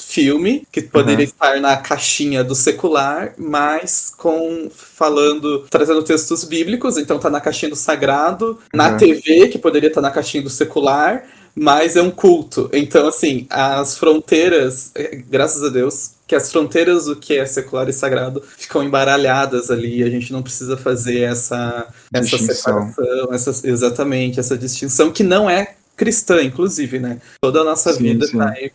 filme 0.09 0.67
que 0.73 0.81
poderia 0.81 1.27
uhum. 1.27 1.31
estar 1.31 1.61
na 1.61 1.77
caixinha 1.77 2.43
do 2.43 2.55
secular, 2.55 3.35
mas 3.37 4.11
com 4.17 4.71
falando, 4.71 5.67
trazendo 5.69 6.03
textos 6.03 6.45
bíblicos, 6.45 6.97
então 6.97 7.19
tá 7.19 7.29
na 7.29 7.43
caixinha 7.43 7.69
do 7.69 7.77
sagrado, 7.77 8.47
uhum. 8.47 8.57
na 8.73 8.97
TV, 8.97 9.49
que 9.49 9.59
poderia 9.59 9.89
estar 9.89 10.01
na 10.01 10.11
caixinha 10.11 10.43
do 10.43 10.49
secular, 10.49 11.25
mas 11.55 11.95
é 11.95 12.01
um 12.01 12.11
culto. 12.11 12.71
Então, 12.73 13.07
assim, 13.07 13.47
as 13.51 13.99
fronteiras, 13.99 14.93
eh, 14.95 15.23
graças 15.29 15.63
a 15.63 15.69
Deus, 15.69 16.13
que 16.27 16.35
as 16.35 16.51
fronteiras 16.51 17.05
do 17.05 17.17
que 17.17 17.37
é 17.37 17.45
secular 17.45 17.87
e 17.89 17.93
sagrado 17.93 18.43
ficam 18.57 18.83
embaralhadas 18.83 19.71
ali, 19.71 20.03
a 20.03 20.09
gente 20.09 20.33
não 20.33 20.43
precisa 20.43 20.79
fazer 20.79 21.21
essa, 21.21 21.87
essa 22.13 22.39
separação, 22.39 23.29
essa, 23.31 23.69
exatamente, 23.69 24.41
essa 24.41 24.57
distinção, 24.57 25.13
que 25.13 25.23
não 25.23 25.51
é 25.51 25.75
cristã, 25.99 26.41
inclusive, 26.41 27.01
né? 27.01 27.21
Toda 27.43 27.61
a 27.61 27.65
nossa 27.65 27.93
sim, 27.93 28.05
vida 28.05 28.25
está 28.25 28.51
aí 28.51 28.71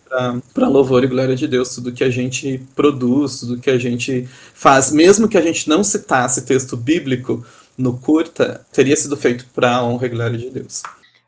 para 0.54 0.68
louvor 0.68 1.04
e 1.06 1.08
glória 1.08 1.36
de 1.36 1.48
Deus, 1.48 1.74
tudo 1.74 1.94
que 1.94 2.04
a 2.04 2.10
gente 2.10 2.62
produz, 2.76 3.40
tudo 3.40 3.60
que 3.60 3.70
a 3.70 3.78
gente 3.78 4.28
faz, 4.54 4.92
mesmo 4.92 5.28
que 5.28 5.38
a 5.38 5.42
gente 5.42 5.70
não 5.70 5.84
citasse 5.84 6.46
texto 6.46 6.76
bíblico 6.76 7.44
no 7.78 7.98
curta, 7.98 8.64
teria 8.72 8.96
sido 8.96 9.16
feito 9.16 9.48
para 9.56 9.78
a 9.78 9.84
honra 9.84 10.06
e 10.06 10.10
glória 10.10 10.38
de 10.38 10.50
Deus. 10.50 10.84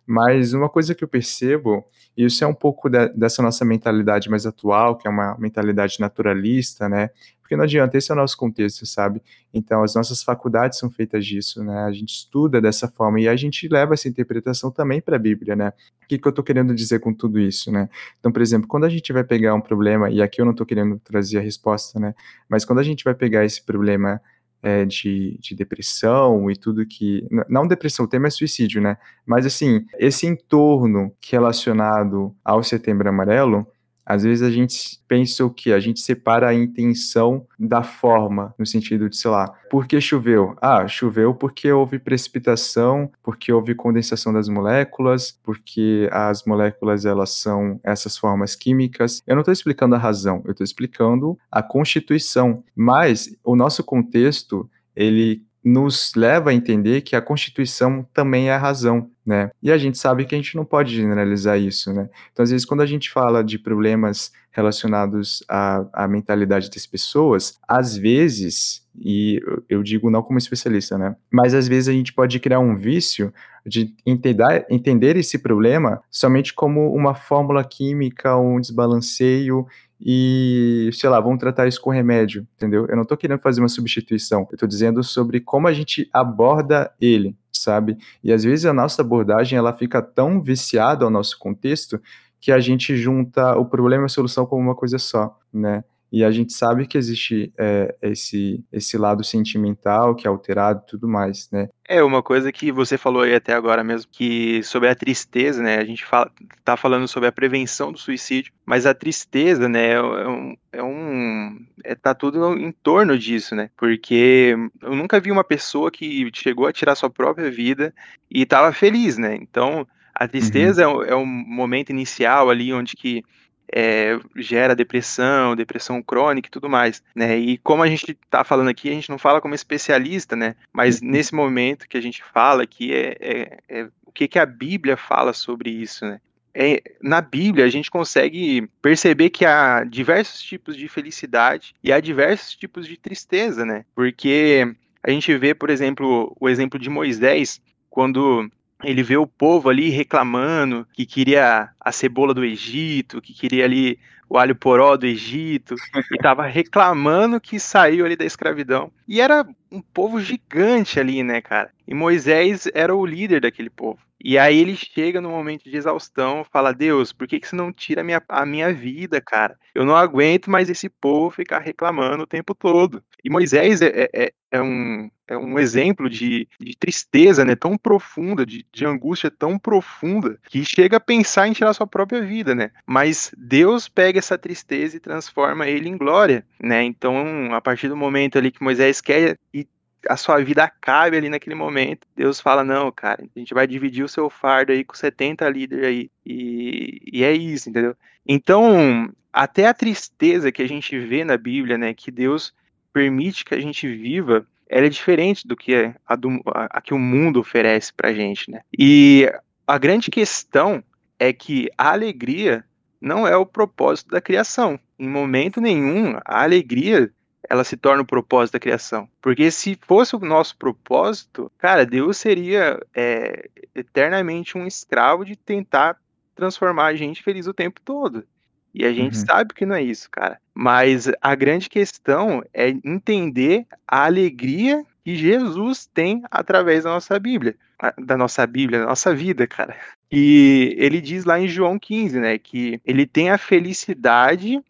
Mas 0.06 0.54
uma 0.54 0.70
coisa 0.70 0.94
que 0.94 1.04
eu 1.04 1.08
percebo, 1.08 1.84
e 2.16 2.25
isso 2.25 2.44
é 2.44 2.48
um 2.48 2.54
pouco 2.54 2.90
de, 2.90 3.08
dessa 3.10 3.42
nossa 3.42 3.64
mentalidade 3.64 4.30
mais 4.30 4.46
atual, 4.46 4.98
que 4.98 5.08
é 5.08 5.10
uma 5.10 5.36
mentalidade 5.40 5.98
naturalista, 6.00 6.88
né? 6.90 7.10
Porque 7.46 7.56
não 7.56 7.64
adianta, 7.64 7.96
esse 7.96 8.12
é 8.12 8.16
o 8.16 8.18
nosso 8.18 8.36
contexto, 8.36 8.88
sabe? 8.88 9.22
Então, 9.54 9.84
as 9.84 9.94
nossas 9.94 10.24
faculdades 10.24 10.80
são 10.80 10.90
feitas 10.90 11.24
disso, 11.24 11.64
né? 11.64 11.84
A 11.84 11.92
gente 11.92 12.10
estuda 12.10 12.60
dessa 12.60 12.88
forma 12.88 13.22
e 13.22 13.28
a 13.28 13.36
gente 13.36 13.68
leva 13.68 13.94
essa 13.94 14.10
interpretação 14.10 14.72
também 14.72 15.00
para 15.00 15.16
a 15.16 15.20
Bíblia, 15.20 15.56
né? 15.56 15.72
O 16.04 16.08
que, 16.08 16.18
que 16.18 16.28
eu 16.28 16.32
estou 16.32 16.44
querendo 16.44 16.74
dizer 16.74 17.02
com 17.02 17.14
tudo 17.14 17.40
isso, 17.40 17.72
né? 17.72 17.88
Então, 18.20 18.32
por 18.32 18.42
exemplo, 18.42 18.68
quando 18.68 18.86
a 18.86 18.90
gente 18.90 19.14
vai 19.14 19.24
pegar 19.24 19.54
um 19.54 19.62
problema, 19.62 20.10
e 20.10 20.24
aqui 20.24 20.42
eu 20.42 20.46
não 20.46 20.54
estou 20.54 20.66
querendo 20.66 20.98
trazer 20.98 21.38
a 21.38 21.42
resposta, 21.42 22.00
né? 22.00 22.16
Mas 22.50 22.66
quando 22.66 22.80
a 22.80 22.84
gente 22.84 23.04
vai 23.04 23.14
pegar 23.14 23.46
esse 23.46 23.64
problema 23.64 24.20
é, 24.64 24.84
de, 24.84 25.38
de, 25.40 25.54
depressão 25.54 26.50
e 26.50 26.56
tudo 26.56 26.84
que. 26.84 27.28
Não 27.48 27.68
depressão, 27.68 28.06
o 28.06 28.10
tema 28.10 28.25
é 28.25 28.32
suicídio, 28.32 28.82
né? 28.82 28.98
Mas 29.24 29.46
assim, 29.46 29.86
esse 30.00 30.25
entorno 30.25 31.14
relacionado 31.30 32.36
ao 32.44 32.64
setembro 32.64 33.08
amarelo 33.08 33.68
às 34.06 34.24
vezes 34.24 34.44
a 34.44 34.52
gente 34.52 35.00
pensa 35.08 35.44
o 35.44 35.50
que? 35.50 35.74
A 35.74 35.80
gente 35.80 36.00
separa 36.00 36.50
a 36.50 36.54
intenção 36.54 37.46
da 37.58 37.82
forma, 37.82 38.54
no 38.58 38.66
sentido 38.66 39.10
de, 39.10 39.18
sei 39.18 39.32
lá, 39.32 39.48
por 39.70 39.88
que 39.88 40.00
choveu? 40.00 40.56
Ah, 40.62 40.88
choveu 40.88 41.34
porque 41.34 41.72
houve 41.72 41.98
precipitação, 41.98 43.12
porque 43.24 43.52
houve 43.52 43.74
condensação 43.74 44.32
das 44.32 44.48
moléculas, 44.48 45.40
porque 45.44 46.08
as 46.12 46.46
moléculas 46.46 47.06
elas 47.06 47.32
são 47.32 47.80
essas 47.84 48.18
formas 48.18 48.56
químicas. 48.56 49.24
Eu 49.26 49.36
não 49.36 49.41
estou 49.41 49.54
explicando 49.54 49.96
a 49.96 50.00
razão, 50.00 50.41
eu 50.46 50.52
estou 50.52 50.63
explicando 50.63 51.38
a 51.52 51.63
constituição. 51.63 52.63
Mas 52.76 53.36
o 53.44 53.56
nosso 53.56 53.84
contexto, 53.84 54.70
ele 54.96 55.44
nos 55.65 56.12
leva 56.15 56.52
a 56.52 56.54
entender 56.54 57.02
que 57.02 57.15
a 57.15 57.22
Constituição 57.22 58.08
também 58.13 58.50
é 58.50 58.54
a 58.54 58.58
razão, 58.58 59.10
né? 59.26 59.50
E 59.62 59.72
a 59.72 59.78
gente 59.78 59.98
sabe 59.98 60.26
que 60.26 60.36
a 60.36 60.38
gente 60.38 60.56
não 60.56 60.64
pode 60.64 60.96
generalizar 60.96 61.60
isso, 61.60 61.92
né? 61.92 62.10
Então, 62.32 62.44
às 62.44 62.52
vezes, 62.52 62.66
quando 62.66 62.82
a 62.82 62.86
gente 62.86 63.10
fala 63.10 63.44
de 63.44 63.58
problemas 63.58 64.32
relacionados 64.52 65.44
à, 65.50 65.86
à 65.92 66.08
mentalidade 66.08 66.70
das 66.70 66.86
pessoas, 66.86 67.58
às 67.68 67.98
vezes, 67.98 68.86
e 68.98 69.42
eu 69.68 69.84
digo 69.84 70.10
não 70.10 70.24
como 70.24 70.38
especialista, 70.38 70.98
né? 70.98 71.16
Mas 71.30 71.54
às 71.54 71.68
vezes 71.68 71.90
a 71.90 71.92
gente 71.92 72.14
pode 72.14 72.40
criar 72.40 72.60
um 72.60 72.76
vício 72.76 73.34
de 73.66 73.94
entender, 74.06 74.66
entender 74.70 75.18
esse 75.18 75.40
problema 75.40 76.02
somente 76.10 76.54
como 76.54 76.94
uma 76.94 77.16
fórmula 77.16 77.64
química, 77.64 78.38
um 78.38 78.62
desbalanceio 78.62 79.66
e, 79.99 80.89
sei 80.93 81.10
lá, 81.10 81.19
vamos 81.19 81.39
tratar 81.39 81.67
isso 81.67 81.81
com 81.81 81.89
remédio, 81.89 82.47
entendeu? 82.55 82.86
Eu 82.88 82.95
não 82.95 83.05
tô 83.05 83.15
querendo 83.15 83.39
fazer 83.39 83.62
uma 83.62 83.69
substituição, 83.69 84.47
eu 84.51 84.58
tô 84.58 84.67
dizendo 84.67 85.03
sobre 85.03 85.39
como 85.39 85.67
a 85.67 85.73
gente 85.73 86.10
aborda 86.12 86.91
ele, 86.99 87.36
sabe? 87.51 87.97
E 88.23 88.31
às 88.31 88.43
vezes 88.43 88.65
a 88.65 88.73
nossa 88.73 89.01
abordagem, 89.01 89.58
ela 89.58 89.73
fica 89.73 90.01
tão 90.01 90.41
viciada 90.41 91.05
ao 91.05 91.12
nosso 91.12 91.39
contexto 91.39 92.01
que 92.39 92.51
a 92.51 92.60
gente 92.60 92.95
junta 92.95 93.58
o 93.58 93.65
problema 93.65 94.03
e 94.03 94.05
a 94.05 94.10
solução 94.10 94.45
como 94.45 94.62
uma 94.62 94.75
coisa 94.75 94.99
só, 94.99 95.38
né? 95.51 95.84
E 96.12 96.24
a 96.24 96.32
gente 96.32 96.54
sabe 96.54 96.88
que 96.88 96.98
existe 96.98 97.52
é, 97.58 97.94
esse, 98.02 98.63
esse 98.72 98.98
lado 98.98 99.24
sentimental 99.24 100.15
que 100.15 100.28
é 100.28 100.30
alterado 100.30 100.82
e 100.84 100.88
tudo 100.88 101.08
mais, 101.08 101.50
né? 101.52 101.68
É, 101.88 102.02
uma 102.02 102.24
coisa 102.24 102.52
que 102.52 102.72
você 102.72 102.98
falou 102.98 103.24
aí 103.24 103.36
até 103.36 103.54
agora 103.54 103.84
mesmo, 103.84 104.10
que 104.12 104.63
sobre 104.63 104.89
a 104.89 104.96
tristeza, 104.96 105.62
né? 105.62 105.78
A 105.78 105.84
gente 105.86 106.06
fala, 106.06 106.32
tá 106.63 106.78
falando 106.78 107.08
sobre 107.08 107.28
a 107.28 107.32
prevenção 107.32 107.91
do 107.91 107.98
suicídio, 107.98 108.54
mas 108.65 108.86
a 108.86 108.94
tristeza, 108.94 109.68
né, 109.68 109.91
é 109.91 110.02
um. 110.02 110.58
É 110.72 110.84
um 110.84 111.65
é, 111.84 111.96
tá 111.96 112.13
tudo 112.13 112.58
em 112.58 112.72
torno 112.72 113.18
disso, 113.18 113.56
né? 113.56 113.70
Porque 113.78 114.56
eu 114.82 114.96
nunca 114.96 115.20
vi 115.20 115.32
uma 115.32 115.44
pessoa 115.44 115.91
que 115.91 116.30
chegou 116.34 116.68
a 116.68 116.74
tirar 116.74 116.96
sua 116.96 117.10
própria 117.10 117.50
vida 117.50 117.94
e 118.30 118.41
estava 118.41 118.74
feliz, 118.74 119.18
né? 119.18 119.36
Então, 119.36 119.88
a 120.13 120.28
tristeza 120.28 120.88
uhum. 120.88 121.04
é, 121.04 121.10
é 121.10 121.15
um 121.15 121.26
momento 121.26 121.89
inicial 121.89 122.50
ali 122.50 122.74
onde 122.74 122.96
que 122.96 123.24
é, 123.73 124.19
gera 124.36 124.75
depressão, 124.75 125.56
depressão 125.56 126.01
crônica 126.01 126.47
e 126.47 126.51
tudo 126.51 126.69
mais, 126.69 127.01
né? 127.15 127.38
E 127.38 127.58
como 127.60 127.84
a 127.84 127.88
gente 127.88 128.12
está 128.12 128.43
falando 128.43 128.69
aqui, 128.69 128.89
a 128.89 128.93
gente 128.93 129.10
não 129.10 129.17
fala 129.17 129.41
como 129.41 129.56
especialista, 129.56 130.36
né? 130.36 130.56
Mas 130.71 131.01
uhum. 131.01 131.10
nesse 131.10 131.34
momento 131.34 131.88
que 131.88 131.97
a 131.97 132.01
gente 132.01 132.23
fala 132.23 132.63
aqui 132.63 132.93
é, 132.93 133.17
é, 133.19 133.60
é 133.67 133.88
o 134.06 134.12
que, 134.12 134.28
que 134.28 134.39
a 134.39 134.45
Bíblia 134.45 134.95
fala 134.97 135.34
sobre 135.34 135.69
isso, 135.69 136.06
né? 136.06 136.19
É, 136.58 136.82
na 137.01 137.19
Bíblia 137.19 137.65
a 137.65 137.69
gente 137.69 137.91
consegue 137.91 138.69
perceber 138.82 139.30
que 139.30 139.45
há 139.45 139.84
diversos 139.84 140.41
tipos 140.41 140.78
de 140.78 140.88
felicidade 140.88 141.75
e 141.84 141.91
há 141.91 141.99
diversos 141.99 142.56
tipos 142.56 142.88
de 142.88 142.95
tristeza, 142.95 143.65
né? 143.65 143.84
Porque 143.93 144.73
a 145.04 145.12
gente 145.12 145.38
vê, 145.38 145.54
por 145.54 145.69
exemplo, 145.69 146.36
o 146.39 146.47
exemplo 146.47 146.80
de 146.80 146.89
Moisés, 146.89 147.60
quando 147.89 148.49
ele 148.84 149.04
vê 149.04 149.18
o 149.18 149.28
povo 149.28 149.70
ali 149.70 149.90
reclamando 149.90 150.88
que 150.94 151.06
queria 151.06 151.70
a 151.80 151.92
cebola 151.92 152.34
do 152.34 152.44
Egito, 152.44 153.22
que 153.22 153.34
queria 153.34 153.66
ali 153.66 153.98
o 154.28 154.38
alho 154.38 154.56
poró 154.56 154.98
do 154.98 155.06
Egito, 155.06 155.76
e 156.12 156.16
estava 156.16 156.46
reclamando 156.46 157.40
que 157.40 157.60
saiu 157.60 158.06
ali 158.06 158.16
da 158.16 158.26
escravidão. 158.26 158.92
E 159.08 159.22
era 159.22 159.46
um 159.72 159.82
povo 159.82 160.20
gigante 160.20 161.00
ali, 161.00 161.24
né, 161.24 161.42
cara? 161.42 161.72
E 161.88 161.94
Moisés 161.94 162.68
era 162.74 162.96
o 162.96 163.06
líder 163.06 163.42
daquele 163.42 163.70
povo. 163.70 164.00
E 164.23 164.38
aí 164.38 164.60
ele 164.60 164.75
chega 164.75 165.19
no 165.19 165.30
momento 165.30 165.69
de 165.69 165.75
exaustão, 165.75 166.45
fala: 166.51 166.73
Deus, 166.73 167.12
por 167.12 167.28
que, 167.28 167.39
que 167.39 167.47
você 167.47 167.56
não 167.56 167.71
tira 167.71 168.01
a 168.01 168.04
minha, 168.04 168.21
a 168.28 168.45
minha 168.45 168.73
vida, 168.73 169.21
cara? 169.21 169.58
Eu 169.73 169.86
não 169.86 169.95
aguento 169.95 170.49
mais 170.49 170.69
esse 170.69 170.89
povo 170.89 171.30
ficar 171.30 171.60
reclamando 171.60 172.23
o 172.23 172.28
tempo 172.28 172.56
todo. 172.56 173.04
E 173.23 173.30
Moisés 173.30 173.82
é, 173.82 174.10
é, 174.13 174.32
é 174.51 174.62
um, 174.62 175.10
é 175.28 175.38
um 175.38 175.60
exemplo 175.60 176.10
de, 176.10 176.47
de 176.60 176.78
tristeza 176.78 177.43
né, 177.43 177.56
tão 177.56 177.78
profunda, 177.78 178.45
de, 178.45 178.65
de 178.71 178.86
angústia 178.86 179.32
tão 179.32 179.58
profunda, 179.58 180.39
que 180.49 180.63
chega 180.63 180.97
a 180.97 180.99
pensar 180.99 181.47
em 181.47 181.54
tirar 181.54 181.73
sua 181.73 181.88
própria 181.88 182.21
vida, 182.21 182.56
né? 182.56 182.71
Mas 182.86 183.34
Deus 183.38 183.89
pega 183.89 184.19
essa 184.19 184.38
tristeza 184.38 184.95
e 184.95 184.99
transforma 184.99 185.67
ele 185.67 185.89
em 185.89 185.97
glória, 185.97 186.45
né? 186.60 186.84
Então, 186.84 187.54
a 187.54 187.62
partir 187.62 187.89
do 187.89 187.97
momento 187.97 188.38
ali 188.38 188.51
que 188.51 188.63
Moisés 188.63 189.01
quer 189.01 189.38
ir 189.54 189.67
a 190.08 190.18
sua 190.18 190.44
vida 190.44 190.63
acabe 190.63 191.18
ali 191.18 191.30
naquele 191.30 191.56
momento. 191.56 192.08
Deus 192.15 192.39
fala: 192.39 192.63
não, 192.63 192.91
cara, 192.91 193.24
a 193.24 193.39
gente 193.39 193.54
vai 193.54 193.68
dividir 193.68 194.04
o 194.04 194.10
seu 194.10 194.30
fardo 194.30 194.72
aí 194.72 194.84
com 194.84 194.96
70 194.96 195.48
líderes 195.50 195.86
aí. 195.86 196.12
E, 196.26 197.00
e 197.12 197.24
é 197.24 197.32
isso, 197.32 197.70
entendeu? 197.70 197.96
Então, 198.26 199.10
até 199.32 199.68
a 199.68 199.74
tristeza 199.74 200.52
que 200.52 200.62
a 200.62 200.68
gente 200.68 200.98
vê 200.98 201.24
na 201.24 201.38
Bíblia, 201.38 201.78
né, 201.78 201.94
que 201.94 202.10
Deus 202.10 202.54
permite 202.94 203.44
que 203.44 203.54
a 203.54 203.60
gente 203.60 203.88
viva, 203.88 204.48
ela 204.70 204.86
é 204.86 204.89
diferente 204.89 205.48
do 205.48 205.56
que 205.56 205.94
a, 206.08 206.15
do, 206.15 206.41
a, 206.48 206.78
a 206.78 206.82
que 206.82 206.94
o 206.94 207.00
mundo 207.00 207.39
oferece 207.39 207.94
pra 207.94 208.13
gente, 208.13 208.50
né? 208.50 208.62
E 208.78 209.32
a 209.68 209.78
grande 209.78 210.10
questão 210.10 210.84
é 211.20 211.32
que 211.34 211.70
a 211.78 211.91
alegria 211.91 212.63
não 213.00 213.28
é 213.28 213.36
o 213.36 213.46
propósito 213.46 214.10
da 214.10 214.22
criação. 214.22 214.80
Em 214.98 215.08
momento 215.08 215.62
nenhum, 215.62 216.18
a 216.26 216.44
alegria 216.44 217.12
ela 217.49 217.63
se 217.63 217.77
torna 217.77 218.03
o 218.03 218.05
propósito 218.05 218.53
da 218.53 218.60
criação. 218.60 219.08
Porque 219.21 219.49
se 219.51 219.77
fosse 219.81 220.15
o 220.15 220.19
nosso 220.19 220.58
propósito, 220.58 221.51
cara, 221.58 221.86
Deus 221.86 222.17
seria 222.17 222.79
é, 222.93 223.49
eternamente 223.73 224.58
um 224.58 224.65
escravo 224.65 225.25
de 225.25 225.36
tentar 225.36 225.97
transformar 226.36 226.88
a 226.88 226.95
gente 226.95 227.23
feliz 227.23 227.47
o 227.47 227.53
tempo 227.53 227.79
todo. 227.84 228.25
E 228.73 228.86
a 228.86 228.91
gente 228.91 229.17
uhum. 229.17 229.25
sabe 229.25 229.53
que 229.53 229.65
não 229.65 229.75
é 229.75 229.81
isso, 229.81 230.10
cara. 230.12 230.38
Mas 230.53 231.10
a 231.21 231.34
grande 231.34 231.69
questão 231.69 232.43
é 232.53 232.69
entender 232.69 233.65
a 233.88 234.03
alegria 234.05 234.84
que 235.03 235.15
Jesus 235.15 235.86
tem 235.86 236.23
através 236.29 236.84
da 236.84 236.89
nossa 236.89 237.17
Bíblia, 237.17 237.55
da 237.97 238.17
nossa 238.17 238.45
Bíblia, 238.45 238.79
da 238.79 238.88
nossa 238.88 239.15
vida, 239.15 239.47
cara. 239.47 239.77
E 240.12 240.75
ele 240.77 240.99
diz 240.99 241.23
lá 241.23 241.39
em 241.39 241.47
João 241.47 241.79
15, 241.79 242.19
né, 242.19 242.38
que 242.38 242.81
ele 242.86 243.05
tem 243.05 243.29
a 243.29 243.38
felicidade, 243.38 244.62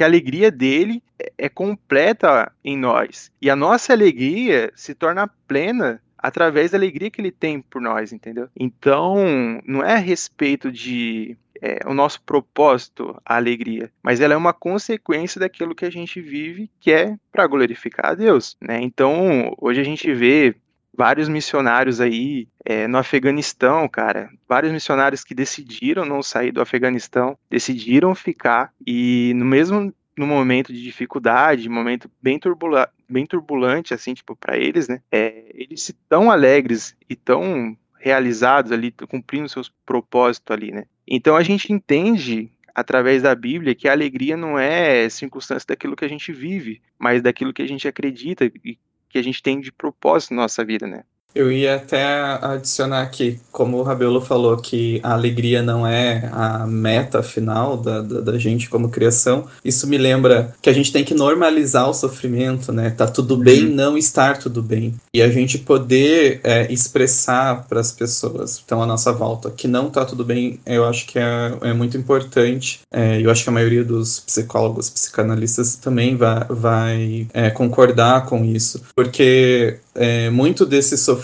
que 0.00 0.04
a 0.04 0.06
alegria 0.06 0.50
dele 0.50 1.02
é, 1.18 1.30
é 1.36 1.48
completa 1.50 2.50
em 2.64 2.74
nós. 2.74 3.30
E 3.38 3.50
a 3.50 3.54
nossa 3.54 3.92
alegria 3.92 4.72
se 4.74 4.94
torna 4.94 5.28
plena 5.46 6.00
através 6.16 6.70
da 6.70 6.78
alegria 6.78 7.10
que 7.10 7.20
ele 7.20 7.30
tem 7.30 7.60
por 7.60 7.82
nós, 7.82 8.10
entendeu? 8.10 8.48
Então, 8.58 9.60
não 9.66 9.84
é 9.84 9.92
a 9.92 9.98
respeito 9.98 10.72
de 10.72 11.36
é, 11.60 11.80
o 11.84 11.92
nosso 11.92 12.22
propósito, 12.22 13.14
a 13.26 13.36
alegria, 13.36 13.92
mas 14.02 14.22
ela 14.22 14.32
é 14.32 14.36
uma 14.38 14.54
consequência 14.54 15.38
daquilo 15.38 15.74
que 15.74 15.84
a 15.84 15.90
gente 15.90 16.18
vive, 16.18 16.70
que 16.80 16.90
é 16.90 17.14
para 17.30 17.46
glorificar 17.46 18.06
a 18.06 18.14
Deus, 18.14 18.56
né? 18.58 18.80
Então, 18.80 19.54
hoje 19.58 19.82
a 19.82 19.84
gente 19.84 20.10
vê 20.14 20.56
vários 20.92 21.28
missionários 21.28 22.00
aí 22.00 22.48
é, 22.64 22.86
no 22.86 22.98
Afeganistão, 22.98 23.88
cara, 23.88 24.30
vários 24.48 24.72
missionários 24.72 25.24
que 25.24 25.34
decidiram 25.34 26.04
não 26.04 26.22
sair 26.22 26.52
do 26.52 26.60
Afeganistão, 26.60 27.38
decidiram 27.48 28.14
ficar 28.14 28.72
e 28.86 29.32
no 29.34 29.44
mesmo 29.44 29.92
no 30.16 30.26
momento 30.26 30.72
de 30.72 30.82
dificuldade, 30.82 31.68
momento 31.68 32.10
bem, 32.20 32.38
turbula 32.38 32.90
bem 33.08 33.24
turbulente, 33.24 33.94
assim, 33.94 34.12
tipo, 34.12 34.36
para 34.36 34.58
eles, 34.58 34.86
né? 34.86 35.00
É, 35.10 35.44
eles 35.54 35.82
se 35.82 35.94
tão 36.08 36.30
alegres 36.30 36.94
e 37.08 37.16
tão 37.16 37.76
realizados 37.98 38.70
ali, 38.70 38.92
cumprindo 39.08 39.48
seus 39.48 39.72
propósitos 39.86 40.54
ali, 40.54 40.72
né? 40.72 40.84
Então 41.08 41.36
a 41.36 41.42
gente 41.42 41.72
entende 41.72 42.50
através 42.74 43.22
da 43.22 43.34
Bíblia 43.34 43.74
que 43.74 43.88
a 43.88 43.92
alegria 43.92 44.36
não 44.36 44.58
é 44.58 45.08
circunstância 45.08 45.66
daquilo 45.68 45.96
que 45.96 46.04
a 46.04 46.08
gente 46.08 46.32
vive, 46.32 46.80
mas 46.98 47.22
daquilo 47.22 47.52
que 47.52 47.62
a 47.62 47.68
gente 47.68 47.88
acredita 47.88 48.44
e 48.44 48.78
que 49.10 49.18
a 49.18 49.22
gente 49.22 49.42
tem 49.42 49.60
de 49.60 49.72
propósito 49.72 50.32
na 50.34 50.42
nossa 50.42 50.64
vida, 50.64 50.86
né? 50.86 51.04
Eu 51.34 51.50
ia 51.50 51.76
até 51.76 52.04
adicionar 52.42 53.02
aqui, 53.02 53.38
como 53.52 53.78
o 53.78 53.82
Rabelo 53.82 54.20
falou, 54.20 54.56
que 54.56 55.00
a 55.02 55.12
alegria 55.12 55.62
não 55.62 55.86
é 55.86 56.28
a 56.32 56.66
meta 56.66 57.22
final 57.22 57.76
da, 57.76 58.00
da, 58.00 58.20
da, 58.20 58.38
gente 58.38 58.68
como 58.68 58.88
criação, 58.88 59.46
isso 59.64 59.86
me 59.86 59.96
lembra 59.96 60.52
que 60.60 60.68
a 60.68 60.72
gente 60.72 60.92
tem 60.92 61.04
que 61.04 61.14
normalizar 61.14 61.88
o 61.88 61.94
sofrimento, 61.94 62.72
né? 62.72 62.90
Tá 62.90 63.06
tudo 63.06 63.36
bem 63.36 63.66
uhum. 63.66 63.74
não 63.74 63.98
estar 63.98 64.38
tudo 64.38 64.62
bem. 64.62 64.94
E 65.14 65.22
a 65.22 65.28
gente 65.28 65.58
poder 65.58 66.40
é, 66.42 66.72
expressar 66.72 67.66
para 67.68 67.80
as 67.80 67.92
pessoas 67.92 68.56
que 68.56 68.62
estão 68.62 68.82
à 68.82 68.86
nossa 68.86 69.12
volta 69.12 69.50
que 69.50 69.68
não 69.68 69.88
tá 69.88 70.04
tudo 70.04 70.24
bem, 70.24 70.58
eu 70.66 70.84
acho 70.84 71.06
que 71.06 71.18
é, 71.18 71.54
é 71.62 71.72
muito 71.72 71.96
importante. 71.96 72.80
É, 72.92 73.20
eu 73.20 73.30
acho 73.30 73.44
que 73.44 73.50
a 73.50 73.52
maioria 73.52 73.84
dos 73.84 74.20
psicólogos, 74.20 74.90
psicanalistas 74.90 75.76
também 75.76 76.16
vai, 76.16 76.44
vai 76.48 77.26
é, 77.32 77.50
concordar 77.50 78.26
com 78.26 78.44
isso, 78.44 78.82
porque 78.94 79.78
é, 79.94 80.30
muito 80.30 80.64
desse 80.64 80.96
sofrimento 80.96 81.19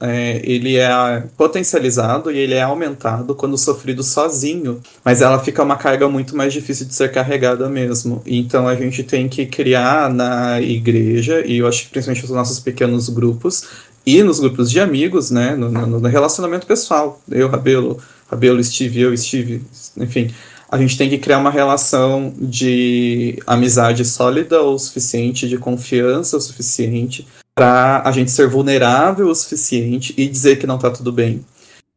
é, 0.00 0.40
ele 0.44 0.76
é 0.76 1.22
potencializado 1.36 2.30
e 2.30 2.38
ele 2.38 2.54
é 2.54 2.62
aumentado 2.62 3.34
quando 3.34 3.56
sofrido 3.58 4.02
sozinho, 4.02 4.80
mas 5.04 5.22
ela 5.22 5.38
fica 5.38 5.62
uma 5.62 5.76
carga 5.76 6.08
muito 6.08 6.36
mais 6.36 6.52
difícil 6.52 6.86
de 6.86 6.94
ser 6.94 7.12
carregada 7.12 7.68
mesmo. 7.68 8.22
Então 8.26 8.66
a 8.66 8.74
gente 8.74 9.02
tem 9.02 9.28
que 9.28 9.46
criar 9.46 10.12
na 10.12 10.60
igreja 10.60 11.44
e 11.46 11.58
eu 11.58 11.66
acho 11.66 11.84
que 11.84 11.90
principalmente 11.90 12.22
nos 12.22 12.32
nossos 12.32 12.60
pequenos 12.60 13.08
grupos 13.08 13.64
e 14.04 14.22
nos 14.22 14.38
grupos 14.38 14.70
de 14.70 14.80
amigos, 14.80 15.30
né, 15.30 15.56
no, 15.56 15.70
no, 15.70 16.00
no 16.00 16.08
relacionamento 16.08 16.66
pessoal, 16.66 17.20
eu, 17.30 17.48
Rabelo, 17.48 17.98
Rabelo, 18.30 18.62
Steve, 18.62 19.00
eu, 19.00 19.16
Steve, 19.16 19.62
enfim, 19.96 20.32
a 20.70 20.78
gente 20.78 20.98
tem 20.98 21.08
que 21.08 21.18
criar 21.18 21.38
uma 21.38 21.50
relação 21.50 22.34
de 22.38 23.40
amizade 23.46 24.04
sólida 24.04 24.62
o 24.62 24.78
suficiente, 24.78 25.48
de 25.48 25.58
confiança 25.58 26.36
o 26.36 26.40
suficiente, 26.40 27.26
para 27.56 28.02
a 28.04 28.12
gente 28.12 28.30
ser 28.30 28.48
vulnerável 28.48 29.28
o 29.28 29.34
suficiente 29.34 30.12
e 30.16 30.28
dizer 30.28 30.56
que 30.56 30.66
não 30.66 30.78
tá 30.78 30.90
tudo 30.90 31.10
bem. 31.10 31.42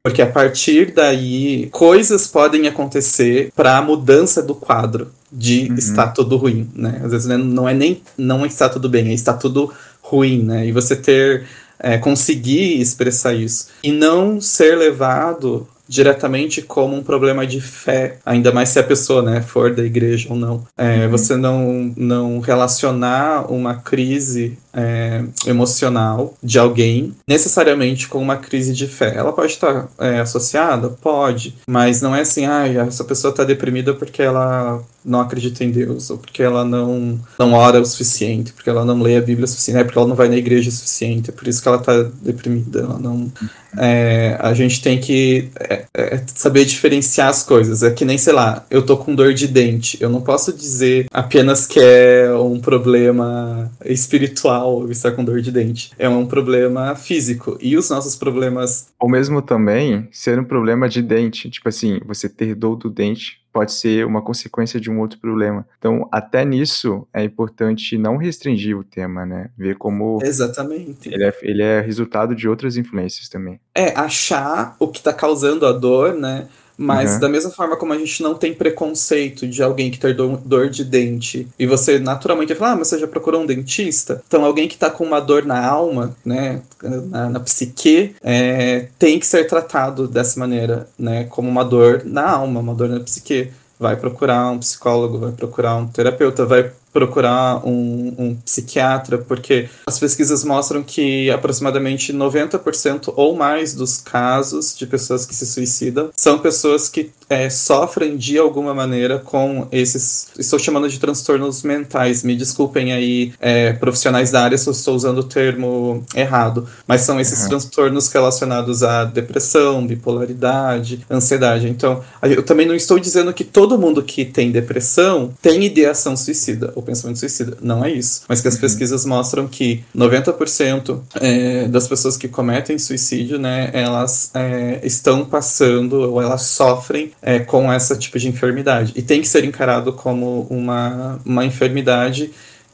Porque 0.01 0.21
a 0.21 0.27
partir 0.27 0.93
daí, 0.93 1.67
coisas 1.71 2.25
podem 2.25 2.65
acontecer 2.65 3.51
para 3.53 3.77
a 3.77 3.81
mudança 3.81 4.41
do 4.41 4.55
quadro 4.55 5.11
de 5.29 5.67
uhum. 5.69 5.75
está 5.75 6.07
tudo 6.07 6.37
ruim, 6.37 6.69
né? 6.73 7.01
Às 7.03 7.11
vezes 7.11 7.27
né, 7.27 7.35
não 7.35 7.67
é 7.67 7.73
nem 7.73 8.01
não 8.17 8.45
está 8.45 8.69
tudo 8.69 8.87
bem, 8.87 9.09
é 9.09 9.13
está 9.13 9.33
tudo 9.33 9.71
ruim, 10.01 10.41
né? 10.41 10.65
E 10.65 10.71
você 10.71 10.95
ter 10.95 11.45
é, 11.77 11.97
conseguir 11.97 12.79
expressar 12.79 13.33
isso 13.33 13.67
e 13.83 13.91
não 13.91 14.39
ser 14.39 14.77
levado 14.77 15.67
diretamente 15.89 16.61
como 16.61 16.95
um 16.95 17.01
problema 17.01 17.47
de 17.47 17.59
fé, 17.59 18.17
ainda 18.23 18.51
mais 18.51 18.69
se 18.69 18.77
a 18.77 18.83
pessoa 18.83 19.23
né, 19.23 19.41
for 19.41 19.73
da 19.73 19.83
igreja 19.83 20.27
ou 20.29 20.35
não. 20.35 20.63
É, 20.77 21.05
uhum. 21.05 21.09
Você 21.09 21.35
não, 21.35 21.93
não 21.97 22.39
relacionar 22.39 23.51
uma 23.51 23.73
crise 23.73 24.55
é, 24.73 25.23
emocional 25.45 26.33
de 26.43 26.59
alguém 26.59 27.13
necessariamente 27.27 28.07
com 28.07 28.19
uma 28.19 28.37
crise 28.37 28.73
de 28.73 28.87
fé. 28.87 29.15
Ela 29.15 29.33
pode 29.33 29.53
estar 29.53 29.87
é, 29.99 30.19
associada? 30.19 30.89
Pode, 30.89 31.55
mas 31.67 32.01
não 32.01 32.15
é 32.15 32.21
assim, 32.21 32.45
ah, 32.45 32.67
essa 32.67 33.03
pessoa 33.03 33.31
está 33.31 33.43
deprimida 33.43 33.93
porque 33.93 34.21
ela 34.21 34.81
não 35.03 35.21
acredita 35.21 35.63
em 35.63 35.71
Deus, 35.71 36.09
ou 36.09 36.17
porque 36.17 36.43
ela 36.43 36.65
não, 36.65 37.19
não 37.37 37.53
ora 37.53 37.79
o 37.79 37.85
suficiente, 37.85 38.51
porque 38.51 38.69
ela 38.69 38.83
não 38.83 39.01
lê 39.01 39.17
a 39.17 39.21
Bíblia 39.21 39.45
o 39.45 39.47
suficiente, 39.47 39.79
é 39.79 39.83
porque 39.83 39.97
ela 39.97 40.07
não 40.07 40.15
vai 40.15 40.27
na 40.27 40.35
igreja 40.35 40.69
o 40.69 40.73
suficiente, 40.73 41.29
é 41.29 41.33
por 41.33 41.47
isso 41.47 41.61
que 41.61 41.67
ela 41.67 41.77
está 41.77 42.03
deprimida. 42.21 42.81
Ela 42.81 42.99
não, 42.99 43.31
é, 43.77 44.37
a 44.39 44.53
gente 44.53 44.81
tem 44.81 44.99
que 44.99 45.49
é, 45.59 45.85
é, 45.93 46.21
saber 46.35 46.65
diferenciar 46.65 47.29
as 47.29 47.43
coisas. 47.43 47.81
É 47.81 47.91
que 47.91 48.03
nem, 48.03 48.17
sei 48.17 48.33
lá, 48.33 48.65
eu 48.69 48.81
tô 48.81 48.97
com 48.97 49.15
dor 49.15 49.33
de 49.33 49.47
dente. 49.47 49.97
Eu 50.01 50.09
não 50.09 50.21
posso 50.21 50.51
dizer 50.51 51.07
apenas 51.11 51.65
que 51.65 51.79
é 51.79 52.31
um 52.33 52.59
problema 52.59 53.71
espiritual 53.85 54.58
estar 54.89 55.11
com 55.11 55.23
dor 55.23 55.41
de 55.41 55.51
dente. 55.51 55.91
É 55.97 56.07
um 56.09 56.25
problema 56.25 56.95
físico. 56.95 57.57
E 57.61 57.77
os 57.77 57.89
nossos 57.89 58.15
problemas. 58.15 58.87
Ou 58.99 59.09
mesmo 59.09 59.41
também 59.41 60.07
ser 60.11 60.39
um 60.39 60.43
problema 60.43 60.87
de 60.87 61.01
dente. 61.01 61.49
Tipo 61.49 61.69
assim, 61.69 61.99
você 62.05 62.27
ter 62.29 62.55
dor 62.55 62.75
do 62.75 62.89
dente 62.89 63.39
pode 63.51 63.71
ser 63.73 64.05
uma 64.05 64.21
consequência 64.21 64.79
de 64.79 64.89
um 64.89 64.99
outro 64.99 65.19
problema. 65.19 65.67
Então, 65.77 66.07
até 66.11 66.45
nisso 66.45 67.07
é 67.13 67.23
importante 67.23 67.97
não 67.97 68.17
restringir 68.17 68.77
o 68.77 68.83
tema, 68.83 69.25
né? 69.25 69.49
Ver 69.57 69.75
como. 69.75 70.19
Exatamente. 70.21 71.09
Ele 71.13 71.23
é, 71.23 71.33
ele 71.41 71.63
é 71.63 71.81
resultado 71.81 72.35
de 72.35 72.47
outras 72.47 72.77
influências 72.77 73.27
também. 73.27 73.59
É, 73.73 73.97
achar 73.97 74.75
o 74.79 74.87
que 74.87 74.99
está 74.99 75.13
causando 75.13 75.65
a 75.65 75.71
dor, 75.71 76.13
né? 76.13 76.47
Mas 76.81 77.15
uhum. 77.15 77.19
da 77.19 77.27
mesma 77.27 77.51
forma 77.51 77.75
como 77.75 77.91
a 77.91 77.97
gente 77.97 78.23
não 78.23 78.33
tem 78.33 78.53
preconceito 78.53 79.45
de 79.45 79.61
alguém 79.61 79.91
que 79.91 79.99
tem 79.99 80.15
dor 80.15 80.69
de 80.69 80.85
dente 80.85 81.45
e 81.59 81.67
você 81.67 81.99
naturalmente 81.99 82.49
vai 82.49 82.57
falar, 82.57 82.71
ah, 82.71 82.75
mas 82.77 82.87
você 82.87 82.97
já 82.97 83.05
procurou 83.05 83.41
um 83.41 83.45
dentista? 83.45 84.23
Então 84.25 84.45
alguém 84.45 84.65
que 84.65 84.77
tá 84.77 84.89
com 84.89 85.03
uma 85.03 85.19
dor 85.19 85.43
na 85.43 85.61
alma, 85.61 86.15
né, 86.23 86.61
na, 86.81 87.29
na 87.29 87.39
psique, 87.41 88.15
é, 88.23 88.87
tem 88.97 89.19
que 89.19 89.27
ser 89.27 89.45
tratado 89.45 90.07
dessa 90.07 90.39
maneira, 90.39 90.87
né, 90.97 91.25
como 91.25 91.49
uma 91.49 91.65
dor 91.65 92.03
na 92.05 92.29
alma, 92.29 92.61
uma 92.61 92.73
dor 92.73 92.87
na 92.87 93.01
psique. 93.01 93.51
Vai 93.77 93.95
procurar 93.95 94.51
um 94.51 94.59
psicólogo, 94.59 95.19
vai 95.19 95.31
procurar 95.31 95.75
um 95.75 95.87
terapeuta, 95.87 96.45
vai 96.45 96.69
procurar 96.91 97.65
um, 97.65 98.13
um, 98.17 98.35
psiquiatra, 98.35 99.17
porque 99.17 99.69
as 99.85 99.99
pesquisas 99.99 100.43
mostram 100.43 100.83
que 100.83 101.29
aproximadamente 101.29 102.13
90% 102.13 103.13
ou 103.15 103.35
mais 103.35 103.73
dos 103.73 103.97
casos 103.97 104.75
de 104.77 104.85
pessoas 104.85 105.25
que 105.25 105.35
se 105.35 105.45
suicidam 105.45 106.09
são 106.15 106.39
pessoas 106.39 106.89
que 106.89 107.11
é, 107.29 107.49
sofrem 107.49 108.17
de 108.17 108.37
alguma 108.37 108.73
maneira 108.73 109.19
com 109.19 109.67
esses. 109.71 110.29
Estou 110.37 110.57
chamando 110.57 110.89
de 110.89 110.99
transtornos 110.99 111.61
mentais. 111.61 112.23
Me 112.23 112.35
desculpem 112.35 112.91
aí, 112.91 113.33
é, 113.39 113.73
profissionais 113.73 114.31
da 114.31 114.43
área, 114.43 114.57
se 114.57 114.67
eu 114.67 114.71
estou 114.71 114.95
usando 114.95 115.19
o 115.19 115.23
termo 115.23 116.03
errado, 116.15 116.67
mas 116.87 117.01
são 117.01 117.19
esses 117.19 117.43
uhum. 117.43 117.49
transtornos 117.49 118.07
relacionados 118.11 118.81
à 118.81 119.05
depressão, 119.05 119.85
bipolaridade, 119.85 121.05
ansiedade. 121.09 121.69
Então, 121.69 122.03
eu 122.23 122.41
também 122.41 122.65
não 122.65 122.75
estou 122.75 122.97
dizendo 122.97 123.31
que 123.31 123.43
todo 123.43 123.77
mundo 123.77 124.01
que 124.01 124.25
tem 124.25 124.51
depressão 124.51 125.31
tem 125.41 125.63
ideação 125.63 126.17
suicida 126.17 126.73
ou 126.79 126.83
pensamento 126.83 127.19
suicida. 127.19 127.57
Não 127.61 127.83
é 127.83 127.91
isso. 127.91 128.23
Mas 128.27 128.41
que 128.41 128.47
as 128.47 128.55
uhum. 128.55 128.61
pesquisas 128.61 129.05
mostram 129.05 129.47
que 129.47 129.83
90% 129.95 131.01
é, 131.15 131.67
das 131.67 131.87
pessoas 131.87 132.17
que 132.17 132.27
cometem 132.27 132.77
suicídio, 132.77 133.37
né, 133.37 133.69
elas 133.73 134.31
é, 134.33 134.79
estão 134.83 135.25
passando 135.25 135.93
ou 136.11 136.21
elas 136.21 136.43
sofrem 136.43 137.11
é, 137.21 137.39
com 137.39 137.71
essa 137.71 137.95
tipo 137.95 138.17
de 138.17 138.27
enfermidade. 138.27 138.93
E 138.95 139.01
tem 139.01 139.21
que 139.21 139.27
ser 139.27 139.43
encarado 139.43 139.93
como 139.93 140.47
uma, 140.49 141.19
uma 141.25 141.45
enfermidade 141.45 142.31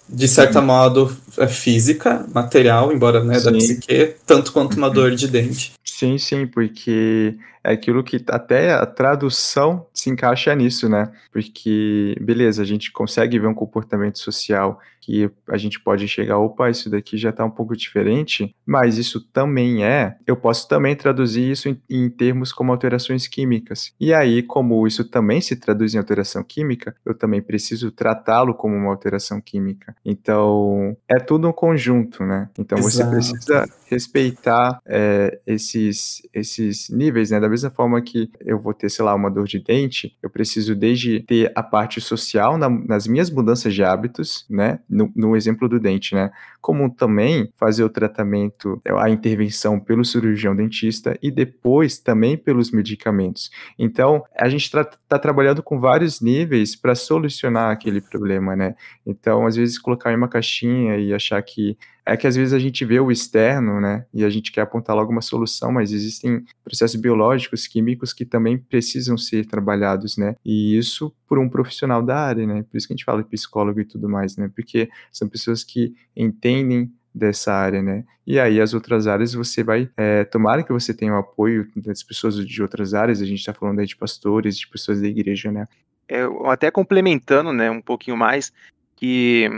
de 0.07 0.27
certo 0.27 0.59
uhum. 0.59 0.65
modo, 0.65 1.17
é 1.37 1.47
física, 1.47 2.25
material, 2.31 2.93
embora 2.93 3.23
né, 3.23 3.39
da 3.39 3.51
psique, 3.51 4.13
tanto 4.25 4.53
quanto 4.53 4.77
uma 4.77 4.87
uhum. 4.87 4.93
dor 4.93 5.15
de 5.15 5.27
dente. 5.27 5.73
Sim, 5.83 6.17
sim, 6.17 6.45
porque 6.45 7.35
é 7.65 7.73
aquilo 7.73 8.03
que 8.03 8.23
até 8.27 8.73
a 8.73 8.85
tradução 8.85 9.87
se 9.93 10.09
encaixa 10.09 10.53
nisso, 10.53 10.87
né? 10.87 11.11
Porque, 11.31 12.15
beleza, 12.21 12.61
a 12.61 12.65
gente 12.65 12.91
consegue 12.91 13.39
ver 13.39 13.47
um 13.47 13.55
comportamento 13.55 14.19
social 14.19 14.79
que 15.05 15.29
a 15.47 15.57
gente 15.57 15.79
pode 15.79 16.07
chegar, 16.07 16.39
opa, 16.39 16.67
isso 16.67 16.89
daqui 16.89 17.15
já 17.15 17.29
está 17.29 17.45
um 17.45 17.49
pouco 17.49 17.77
diferente, 17.77 18.55
mas 18.65 18.97
isso 18.97 19.21
também 19.21 19.85
é, 19.85 20.17
eu 20.25 20.35
posso 20.35 20.67
também 20.67 20.95
traduzir 20.95 21.51
isso 21.51 21.69
em, 21.69 21.79
em 21.87 22.09
termos 22.09 22.51
como 22.51 22.71
alterações 22.71 23.27
químicas. 23.27 23.93
E 23.99 24.11
aí, 24.11 24.41
como 24.41 24.87
isso 24.87 25.05
também 25.05 25.41
se 25.41 25.55
traduz 25.55 25.93
em 25.93 25.99
alteração 25.99 26.43
química, 26.43 26.95
eu 27.05 27.13
também 27.13 27.39
preciso 27.39 27.91
tratá-lo 27.91 28.55
como 28.55 28.75
uma 28.75 28.89
alteração 28.89 29.39
química. 29.39 29.95
Então, 30.03 30.97
é 31.07 31.19
tudo 31.19 31.47
um 31.47 31.53
conjunto, 31.53 32.23
né? 32.23 32.49
Então, 32.57 32.79
Exato. 32.79 32.95
você 32.95 33.05
precisa 33.05 33.69
respeitar 33.89 34.79
é, 34.85 35.39
esses, 35.45 36.21
esses 36.33 36.89
níveis, 36.89 37.31
né? 37.31 37.39
Da 37.39 37.49
mesma 37.49 37.69
forma 37.69 38.01
que 38.01 38.29
eu 38.41 38.59
vou 38.59 38.73
ter, 38.73 38.89
sei 38.89 39.05
lá, 39.05 39.13
uma 39.13 39.29
dor 39.29 39.45
de 39.47 39.59
dente, 39.59 40.17
eu 40.21 40.29
preciso 40.29 40.75
desde 40.75 41.21
ter 41.21 41.51
a 41.55 41.63
parte 41.63 42.01
social 42.01 42.57
na, 42.57 42.69
nas 42.69 43.07
minhas 43.07 43.29
mudanças 43.29 43.73
de 43.73 43.83
hábitos, 43.83 44.45
né? 44.49 44.79
no, 44.89 45.11
no 45.15 45.35
exemplo 45.35 45.67
do 45.67 45.79
dente, 45.79 46.15
né? 46.15 46.31
Como 46.61 46.89
também 46.89 47.51
fazer 47.55 47.83
o 47.83 47.89
tratamento, 47.89 48.81
a 48.99 49.09
intervenção 49.09 49.79
pelo 49.79 50.03
cirurgião 50.03 50.55
dentista 50.55 51.17
e 51.21 51.29
depois 51.29 51.99
também 51.99 52.37
pelos 52.37 52.71
medicamentos. 52.71 53.51
Então, 53.77 54.23
a 54.35 54.49
gente 54.49 54.63
está 54.63 54.83
tá 54.83 55.19
trabalhando 55.19 55.61
com 55.61 55.79
vários 55.79 56.21
níveis 56.21 56.75
para 56.75 56.95
solucionar 56.95 57.71
aquele 57.71 58.01
problema, 58.01 58.55
né? 58.55 58.75
Então, 59.05 59.45
às 59.45 59.55
vezes, 59.55 59.77
colocar 59.77 60.11
em 60.11 60.15
uma 60.15 60.27
caixinha 60.27 60.97
e 60.97 61.13
achar 61.13 61.41
que 61.43 61.77
é 62.05 62.15
que 62.15 62.27
às 62.27 62.35
vezes 62.35 62.53
a 62.53 62.59
gente 62.59 62.85
vê 62.85 62.99
o 62.99 63.11
externo, 63.11 63.81
né, 63.81 64.05
e 64.13 64.23
a 64.23 64.29
gente 64.29 64.51
quer 64.51 64.61
apontar 64.61 64.95
logo 64.95 65.11
uma 65.11 65.21
solução, 65.21 65.71
mas 65.71 65.91
existem 65.91 66.45
processos 66.63 66.99
biológicos, 66.99 67.65
químicos 67.65 68.13
que 68.13 68.23
também 68.23 68.57
precisam 68.57 69.17
ser 69.17 69.45
trabalhados, 69.45 70.15
né, 70.15 70.35
e 70.45 70.77
isso 70.77 71.13
por 71.27 71.39
um 71.39 71.49
profissional 71.49 72.03
da 72.03 72.17
área, 72.17 72.45
né, 72.45 72.63
por 72.69 72.77
isso 72.77 72.87
que 72.87 72.93
a 72.93 72.95
gente 72.95 73.05
fala 73.05 73.23
psicólogo 73.23 73.79
e 73.79 73.85
tudo 73.85 74.07
mais, 74.07 74.37
né, 74.37 74.51
porque 74.53 74.89
são 75.11 75.27
pessoas 75.27 75.63
que 75.63 75.93
entendem 76.15 76.91
dessa 77.15 77.53
área, 77.53 77.81
né? 77.81 78.03
E 78.27 78.37
aí 78.37 78.59
as 78.59 78.73
outras 78.73 79.07
áreas 79.07 79.33
você 79.33 79.63
vai, 79.63 79.89
é, 79.95 80.25
tomara 80.25 80.61
que 80.61 80.73
você 80.73 80.93
tenha 80.93 81.13
o 81.13 81.17
apoio 81.17 81.65
das 81.73 82.03
pessoas 82.03 82.35
de 82.45 82.61
outras 82.61 82.93
áreas, 82.93 83.21
a 83.21 83.25
gente 83.25 83.39
está 83.39 83.53
falando 83.53 83.79
aí 83.79 83.85
de 83.85 83.95
pastores, 83.95 84.57
de 84.57 84.67
pessoas 84.67 84.99
da 84.99 85.07
igreja, 85.07 85.49
né? 85.49 85.65
É, 86.09 86.23
até 86.45 86.69
complementando, 86.69 87.53
né, 87.53 87.71
um 87.71 87.81
pouquinho 87.81 88.17
mais, 88.17 88.51
que 88.97 89.49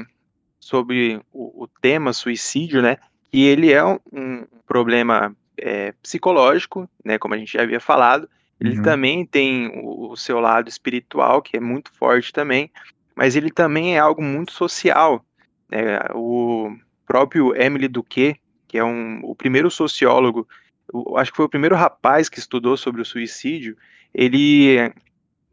sobre 0.68 1.22
o, 1.32 1.64
o 1.64 1.68
tema 1.82 2.12
suicídio, 2.12 2.82
né? 2.82 2.98
Que 3.32 3.46
ele 3.46 3.72
é 3.72 3.82
um, 3.86 3.98
um 4.12 4.46
problema 4.68 5.34
é, 5.58 5.94
psicológico, 6.04 6.90
né? 7.06 7.18
Como 7.18 7.34
a 7.34 7.38
gente 7.38 7.54
já 7.54 7.62
havia 7.62 7.80
falado. 7.80 8.28
Ele 8.60 8.76
uhum. 8.76 8.84
também 8.84 9.26
tem 9.26 9.68
o, 9.82 10.12
o, 10.12 10.18
seu 10.18 10.42
lado 10.42 10.68
espiritual, 10.68 11.42
que 11.42 11.56
é 11.56 11.60
muito 11.62 11.90
forte 11.94 12.34
também, 12.34 12.70
mas 13.16 13.38
ele 13.38 13.50
também 13.50 13.96
é 13.96 14.00
algo 14.00 14.22
muito 14.22 14.52
social. 14.52 15.26
Né? 15.72 16.00
O 16.14 16.76
próprio 17.06 17.56
Emily 17.56 17.88
Duque, 17.88 18.36
que 18.68 18.78
é 18.78 18.84
um, 18.84 19.22
o 19.24 19.34
primeiro 19.34 19.72
sociólogo, 19.72 20.46
o, 20.92 21.18
acho 21.18 21.32
que 21.32 21.38
foi 21.38 21.46
o 21.46 21.50
primeiro 21.50 21.76
rapaz 21.76 22.28
que 22.28 22.40
estudou 22.40 22.76
sobre 22.76 23.02
o 23.02 23.06
suicídio, 23.06 23.78
ele 24.14 24.92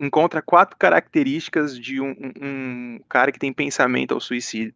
encontra 0.01 0.43
quatro 0.43 0.77
características 0.77 1.79
de 1.79 2.01
um, 2.01 2.11
um, 2.11 2.33
um 2.43 3.01
cara 3.09 3.31
que 3.31 3.39
tem 3.39 3.53
pensamento 3.53 4.13
ao 4.13 4.21
suicídio. 4.21 4.75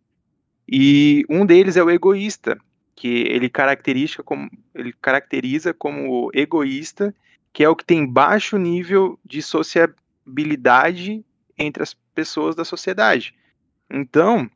E 0.69 1.25
um 1.31 1.47
deles 1.47 1.77
é 1.77 1.83
o 1.83 1.91
egoísta, 1.91 2.59
que 2.95 3.09
ele 3.09 3.49
caracteriza 3.49 4.23
como, 4.23 4.51
ele 4.75 4.93
caracteriza 5.01 5.73
como 5.73 6.31
egoísta, 6.35 7.15
que 7.53 7.65
é 7.65 7.69
o 7.69 7.77
que 7.77 7.85
tem 7.85 8.07
baixo 8.07 8.59
nível 8.59 9.19
de 9.25 9.41
sociabilidade 9.41 11.25
entre 11.57 11.83
as 11.83 11.95
pessoas 12.15 12.55
da 12.55 12.65
sociedade. 12.65 13.35
Então, 13.91 14.51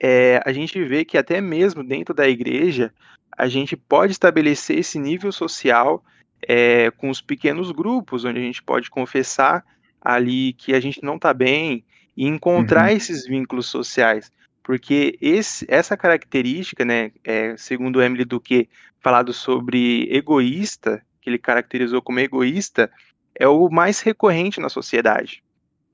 é, 0.00 0.40
a 0.44 0.52
gente 0.52 0.82
vê 0.84 1.04
que 1.04 1.18
até 1.18 1.40
mesmo 1.40 1.84
dentro 1.84 2.14
da 2.14 2.26
igreja, 2.26 2.92
a 3.36 3.46
gente 3.46 3.76
pode 3.76 4.12
estabelecer 4.12 4.78
esse 4.78 4.98
nível 4.98 5.30
social 5.30 6.02
é, 6.48 6.90
com 6.92 7.10
os 7.10 7.20
pequenos 7.20 7.70
grupos, 7.70 8.24
onde 8.24 8.38
a 8.38 8.42
gente 8.42 8.62
pode 8.62 8.88
confessar 8.88 9.64
ali 10.00 10.54
que 10.54 10.72
a 10.72 10.80
gente 10.80 11.02
não 11.02 11.16
está 11.16 11.34
bem 11.34 11.84
e 12.16 12.26
encontrar 12.26 12.90
uhum. 12.90 12.96
esses 12.96 13.26
vínculos 13.26 13.66
sociais 13.66 14.30
porque 14.66 15.16
esse, 15.20 15.64
essa 15.68 15.96
característica, 15.96 16.84
né, 16.84 17.12
é, 17.22 17.56
segundo 17.56 18.02
Emily 18.02 18.24
Duque, 18.24 18.68
falado 18.98 19.32
sobre 19.32 20.08
egoísta, 20.10 21.00
que 21.20 21.30
ele 21.30 21.38
caracterizou 21.38 22.02
como 22.02 22.18
egoísta, 22.18 22.90
é 23.32 23.46
o 23.46 23.70
mais 23.70 24.00
recorrente 24.00 24.58
na 24.58 24.68
sociedade, 24.68 25.40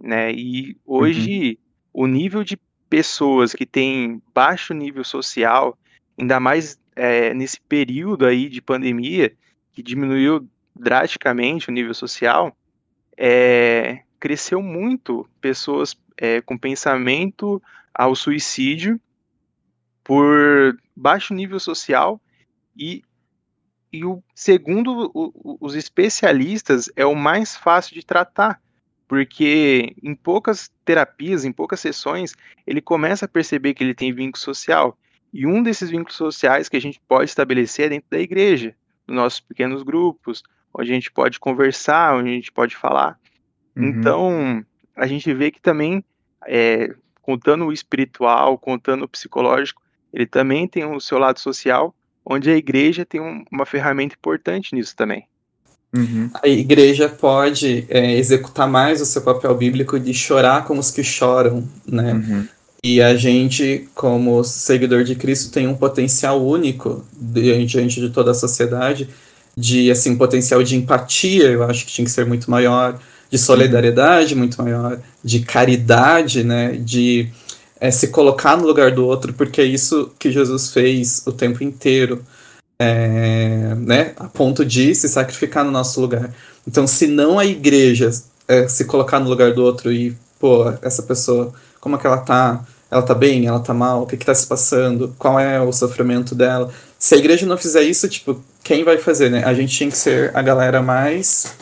né? 0.01 0.33
E 0.33 0.75
hoje 0.87 1.59
uhum. 1.93 2.05
o 2.05 2.07
nível 2.07 2.43
de 2.43 2.59
pessoas 2.89 3.53
que 3.53 3.67
têm 3.67 4.23
baixo 4.33 4.73
nível 4.73 5.05
social, 5.05 5.79
ainda 6.19 6.41
mais 6.41 6.81
é, 6.97 7.35
nesse 7.35 7.61
período 7.61 8.25
aí 8.25 8.49
de 8.49 8.63
pandemia, 8.63 9.35
que 9.75 9.83
diminuiu 9.83 10.49
drasticamente 10.75 11.69
o 11.69 11.73
nível 11.73 11.93
social, 11.93 12.57
é, 13.19 14.01
cresceu 14.19 14.63
muito 14.63 15.29
pessoas 15.43 15.95
é, 16.17 16.41
com 16.41 16.57
pensamento 16.57 17.61
ao 17.95 18.15
suicídio 18.15 19.01
por 20.05 20.77
baixo 20.97 21.35
nível 21.35 21.61
social 21.61 22.21
e, 22.77 23.03
e 23.93 24.05
o 24.05 24.23
segundo 24.35 25.11
o, 25.15 25.59
os 25.61 25.75
especialistas 25.75 26.91
é 26.97 27.07
o 27.07 27.15
mais 27.15 27.57
fácil 27.57 27.95
de 27.95 28.05
tratar 28.05 28.61
porque 29.13 29.95
em 30.03 30.15
poucas 30.15 30.73
terapias, 30.87 31.45
em 31.45 31.53
poucas 31.53 31.81
sessões, 31.81 32.35
ele 32.67 32.81
começa 32.81 33.27
a 33.27 33.29
perceber 33.29 33.75
que 33.75 33.85
ele 33.85 33.93
tem 33.93 34.11
vínculo 34.11 34.43
social. 34.43 34.97
E 35.31 35.47
um 35.47 35.63
desses 35.63 35.91
vínculos 35.91 36.17
sociais 36.17 36.67
que 36.67 36.79
a 36.79 36.81
gente 36.81 36.99
pode 37.07 37.29
estabelecer 37.29 37.85
é 37.85 37.89
dentro 37.91 38.09
da 38.09 38.19
igreja, 38.19 38.75
nos 39.07 39.15
nossos 39.15 39.41
pequenos 39.41 39.83
grupos, 39.83 40.43
onde 40.73 40.91
a 40.91 40.95
gente 40.95 41.13
pode 41.13 41.39
conversar, 41.39 42.17
onde 42.17 42.31
a 42.31 42.33
gente 42.33 42.51
pode 42.51 42.75
falar. 42.75 43.21
Uhum. 43.77 43.85
Então, 43.85 44.65
a 44.97 45.07
gente 45.07 45.31
vê 45.35 45.51
que 45.51 45.61
também 45.61 46.03
é, 46.47 46.95
contando 47.23 47.67
o 47.67 47.73
espiritual, 47.73 48.59
contando 48.59 49.05
o 49.05 49.09
psicológico, 49.09 49.81
ele 50.13 50.27
também 50.27 50.69
tem 50.69 50.85
o 50.85 51.01
seu 51.01 51.19
lado 51.19 51.39
social, 51.39 51.95
onde 52.25 52.51
a 52.51 52.57
igreja 52.57 53.07
tem 53.07 53.21
um, 53.21 53.45
uma 53.51 53.65
ferramenta 53.65 54.15
importante 54.15 54.75
nisso 54.75 54.95
também. 54.95 55.27
Uhum. 55.95 56.31
A 56.43 56.49
igreja 56.49 57.09
pode 57.09 57.87
é, 57.89 58.17
executar 58.17 58.69
mais 58.69 59.01
o 59.01 59.07
seu 59.07 59.23
papel 59.23 59.55
bíblico 59.55 60.01
de 60.01 60.13
chorar 60.13 60.65
com 60.65 60.79
os 60.79 60.91
que 60.91 61.05
choram, 61.05 61.69
né? 61.87 62.15
Uhum. 62.15 62.49
E 62.85 63.01
a 63.01 63.15
gente, 63.15 63.89
como 63.95 64.43
seguidor 64.43 65.05
de 65.05 65.15
Cristo, 65.15 65.53
tem 65.53 65.69
um 65.69 65.75
potencial 65.75 66.45
único 66.45 67.05
diante 67.15 68.01
de 68.01 68.11
toda 68.11 68.33
a 68.33 68.35
sociedade, 68.35 69.09
de 69.57 69.91
assim 69.91 70.17
potencial 70.17 70.63
de 70.63 70.77
empatia, 70.77 71.45
eu 71.45 71.63
acho 71.63 71.87
que 71.87 71.93
tinha 71.93 72.05
que 72.05 72.11
ser 72.11 72.27
muito 72.27 72.51
maior, 72.51 72.99
de 73.33 73.39
solidariedade 73.39 74.35
muito 74.35 74.63
maior, 74.63 75.01
de 75.25 75.41
caridade, 75.41 76.45
né, 76.45 76.73
de 76.73 77.31
é, 77.81 77.91
se 77.91 78.09
colocar 78.09 78.59
no 78.59 78.67
lugar 78.67 78.91
do 78.91 79.07
outro, 79.07 79.33
porque 79.33 79.63
é 79.63 79.65
isso 79.65 80.13
que 80.19 80.31
Jesus 80.31 80.71
fez 80.71 81.23
o 81.25 81.33
tempo 81.33 81.65
inteiro, 81.65 82.23
é, 82.79 83.75
né, 83.75 84.13
a 84.19 84.25
ponto 84.25 84.67
de 84.67 84.95
se 84.95 85.09
sacrificar 85.09 85.65
no 85.65 85.71
nosso 85.71 85.99
lugar. 85.99 86.31
Então, 86.69 86.87
se 86.87 87.07
não 87.07 87.39
a 87.39 87.47
igreja 87.47 88.11
é, 88.47 88.69
se 88.69 88.85
colocar 88.85 89.19
no 89.19 89.31
lugar 89.31 89.55
do 89.55 89.65
outro 89.65 89.91
e, 89.91 90.15
pô, 90.39 90.71
essa 90.83 91.03
pessoa, 91.03 91.55
como 91.81 91.97
é 91.97 91.99
que 91.99 92.07
ela 92.07 92.19
tá? 92.19 92.63
Ela 92.91 93.01
tá 93.01 93.15
bem? 93.15 93.47
Ela 93.47 93.61
tá 93.61 93.73
mal? 93.73 94.03
O 94.03 94.07
que 94.07 94.19
que 94.19 94.27
tá 94.27 94.35
se 94.35 94.47
passando? 94.47 95.15
Qual 95.19 95.41
é 95.41 95.59
o 95.59 95.73
sofrimento 95.73 96.35
dela? 96.35 96.71
Se 96.99 97.15
a 97.15 97.19
igreja 97.19 97.47
não 97.47 97.57
fizer 97.57 97.83
isso, 97.83 98.07
tipo, 98.07 98.45
quem 98.63 98.85
vai 98.85 98.99
fazer, 98.99 99.31
né? 99.31 99.43
A 99.45 99.55
gente 99.55 99.75
tinha 99.75 99.91
que 99.91 99.97
ser 99.97 100.31
a 100.37 100.43
galera 100.43 100.83
mais 100.83 101.57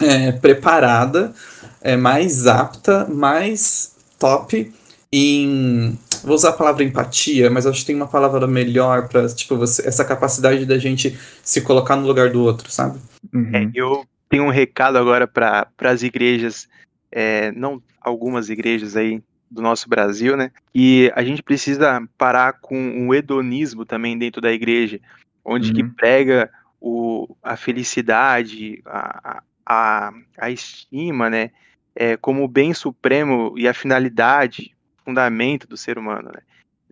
é, 0.00 0.32
preparada, 0.32 1.32
é, 1.80 1.96
mais 1.96 2.46
apta, 2.46 3.06
mais 3.06 3.96
top 4.18 4.72
em. 5.12 5.98
Vou 6.24 6.34
usar 6.34 6.50
a 6.50 6.54
palavra 6.54 6.82
empatia, 6.82 7.50
mas 7.50 7.66
acho 7.66 7.80
que 7.80 7.86
tem 7.86 7.96
uma 7.96 8.08
palavra 8.08 8.46
melhor 8.46 9.08
para 9.08 9.28
tipo, 9.28 9.56
você, 9.56 9.86
essa 9.86 10.04
capacidade 10.04 10.66
da 10.66 10.78
gente 10.78 11.16
se 11.42 11.60
colocar 11.60 11.94
no 11.94 12.06
lugar 12.06 12.30
do 12.30 12.42
outro, 12.42 12.70
sabe? 12.70 12.98
Uhum. 13.32 13.50
É, 13.54 13.70
eu 13.74 14.04
tenho 14.28 14.44
um 14.44 14.50
recado 14.50 14.98
agora 14.98 15.26
para 15.26 15.68
as 15.80 16.02
igrejas, 16.02 16.68
é, 17.12 17.52
não 17.52 17.80
algumas 18.00 18.48
igrejas 18.48 18.96
aí 18.96 19.22
do 19.50 19.62
nosso 19.62 19.88
Brasil, 19.88 20.36
né? 20.36 20.50
E 20.74 21.12
a 21.14 21.22
gente 21.22 21.42
precisa 21.42 22.02
parar 22.18 22.54
com 22.54 23.06
o 23.08 23.14
hedonismo 23.14 23.84
também 23.84 24.18
dentro 24.18 24.40
da 24.40 24.52
igreja, 24.52 25.00
onde 25.44 25.68
uhum. 25.68 25.74
que 25.74 25.84
prega 25.84 26.50
o, 26.80 27.36
a 27.42 27.56
felicidade, 27.56 28.82
a, 28.84 29.38
a, 29.38 29.42
a 29.66 30.50
estima, 30.50 31.28
né, 31.28 31.50
é, 31.94 32.16
como 32.16 32.44
o 32.44 32.48
bem 32.48 32.72
supremo 32.72 33.54
e 33.56 33.66
a 33.66 33.74
finalidade, 33.74 34.76
fundamento 35.04 35.66
do 35.66 35.76
ser 35.76 35.98
humano, 35.98 36.30
né? 36.32 36.42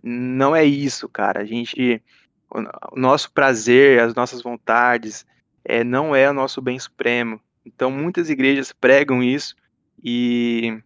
não 0.05 0.55
é 0.55 0.63
isso, 0.63 1.09
cara. 1.09 1.41
A 1.41 1.45
gente, 1.45 2.01
o 2.49 2.99
nosso 2.99 3.31
prazer, 3.31 3.99
as 3.99 4.13
nossas 4.13 4.41
vontades, 4.41 5.25
é, 5.63 5.83
não 5.83 6.15
é 6.15 6.29
o 6.29 6.33
nosso 6.33 6.61
bem 6.61 6.77
supremo. 6.77 7.41
Então, 7.65 7.89
muitas 7.89 8.29
igrejas 8.29 8.71
pregam 8.71 9.23
isso 9.23 9.55
e, 10.03 10.79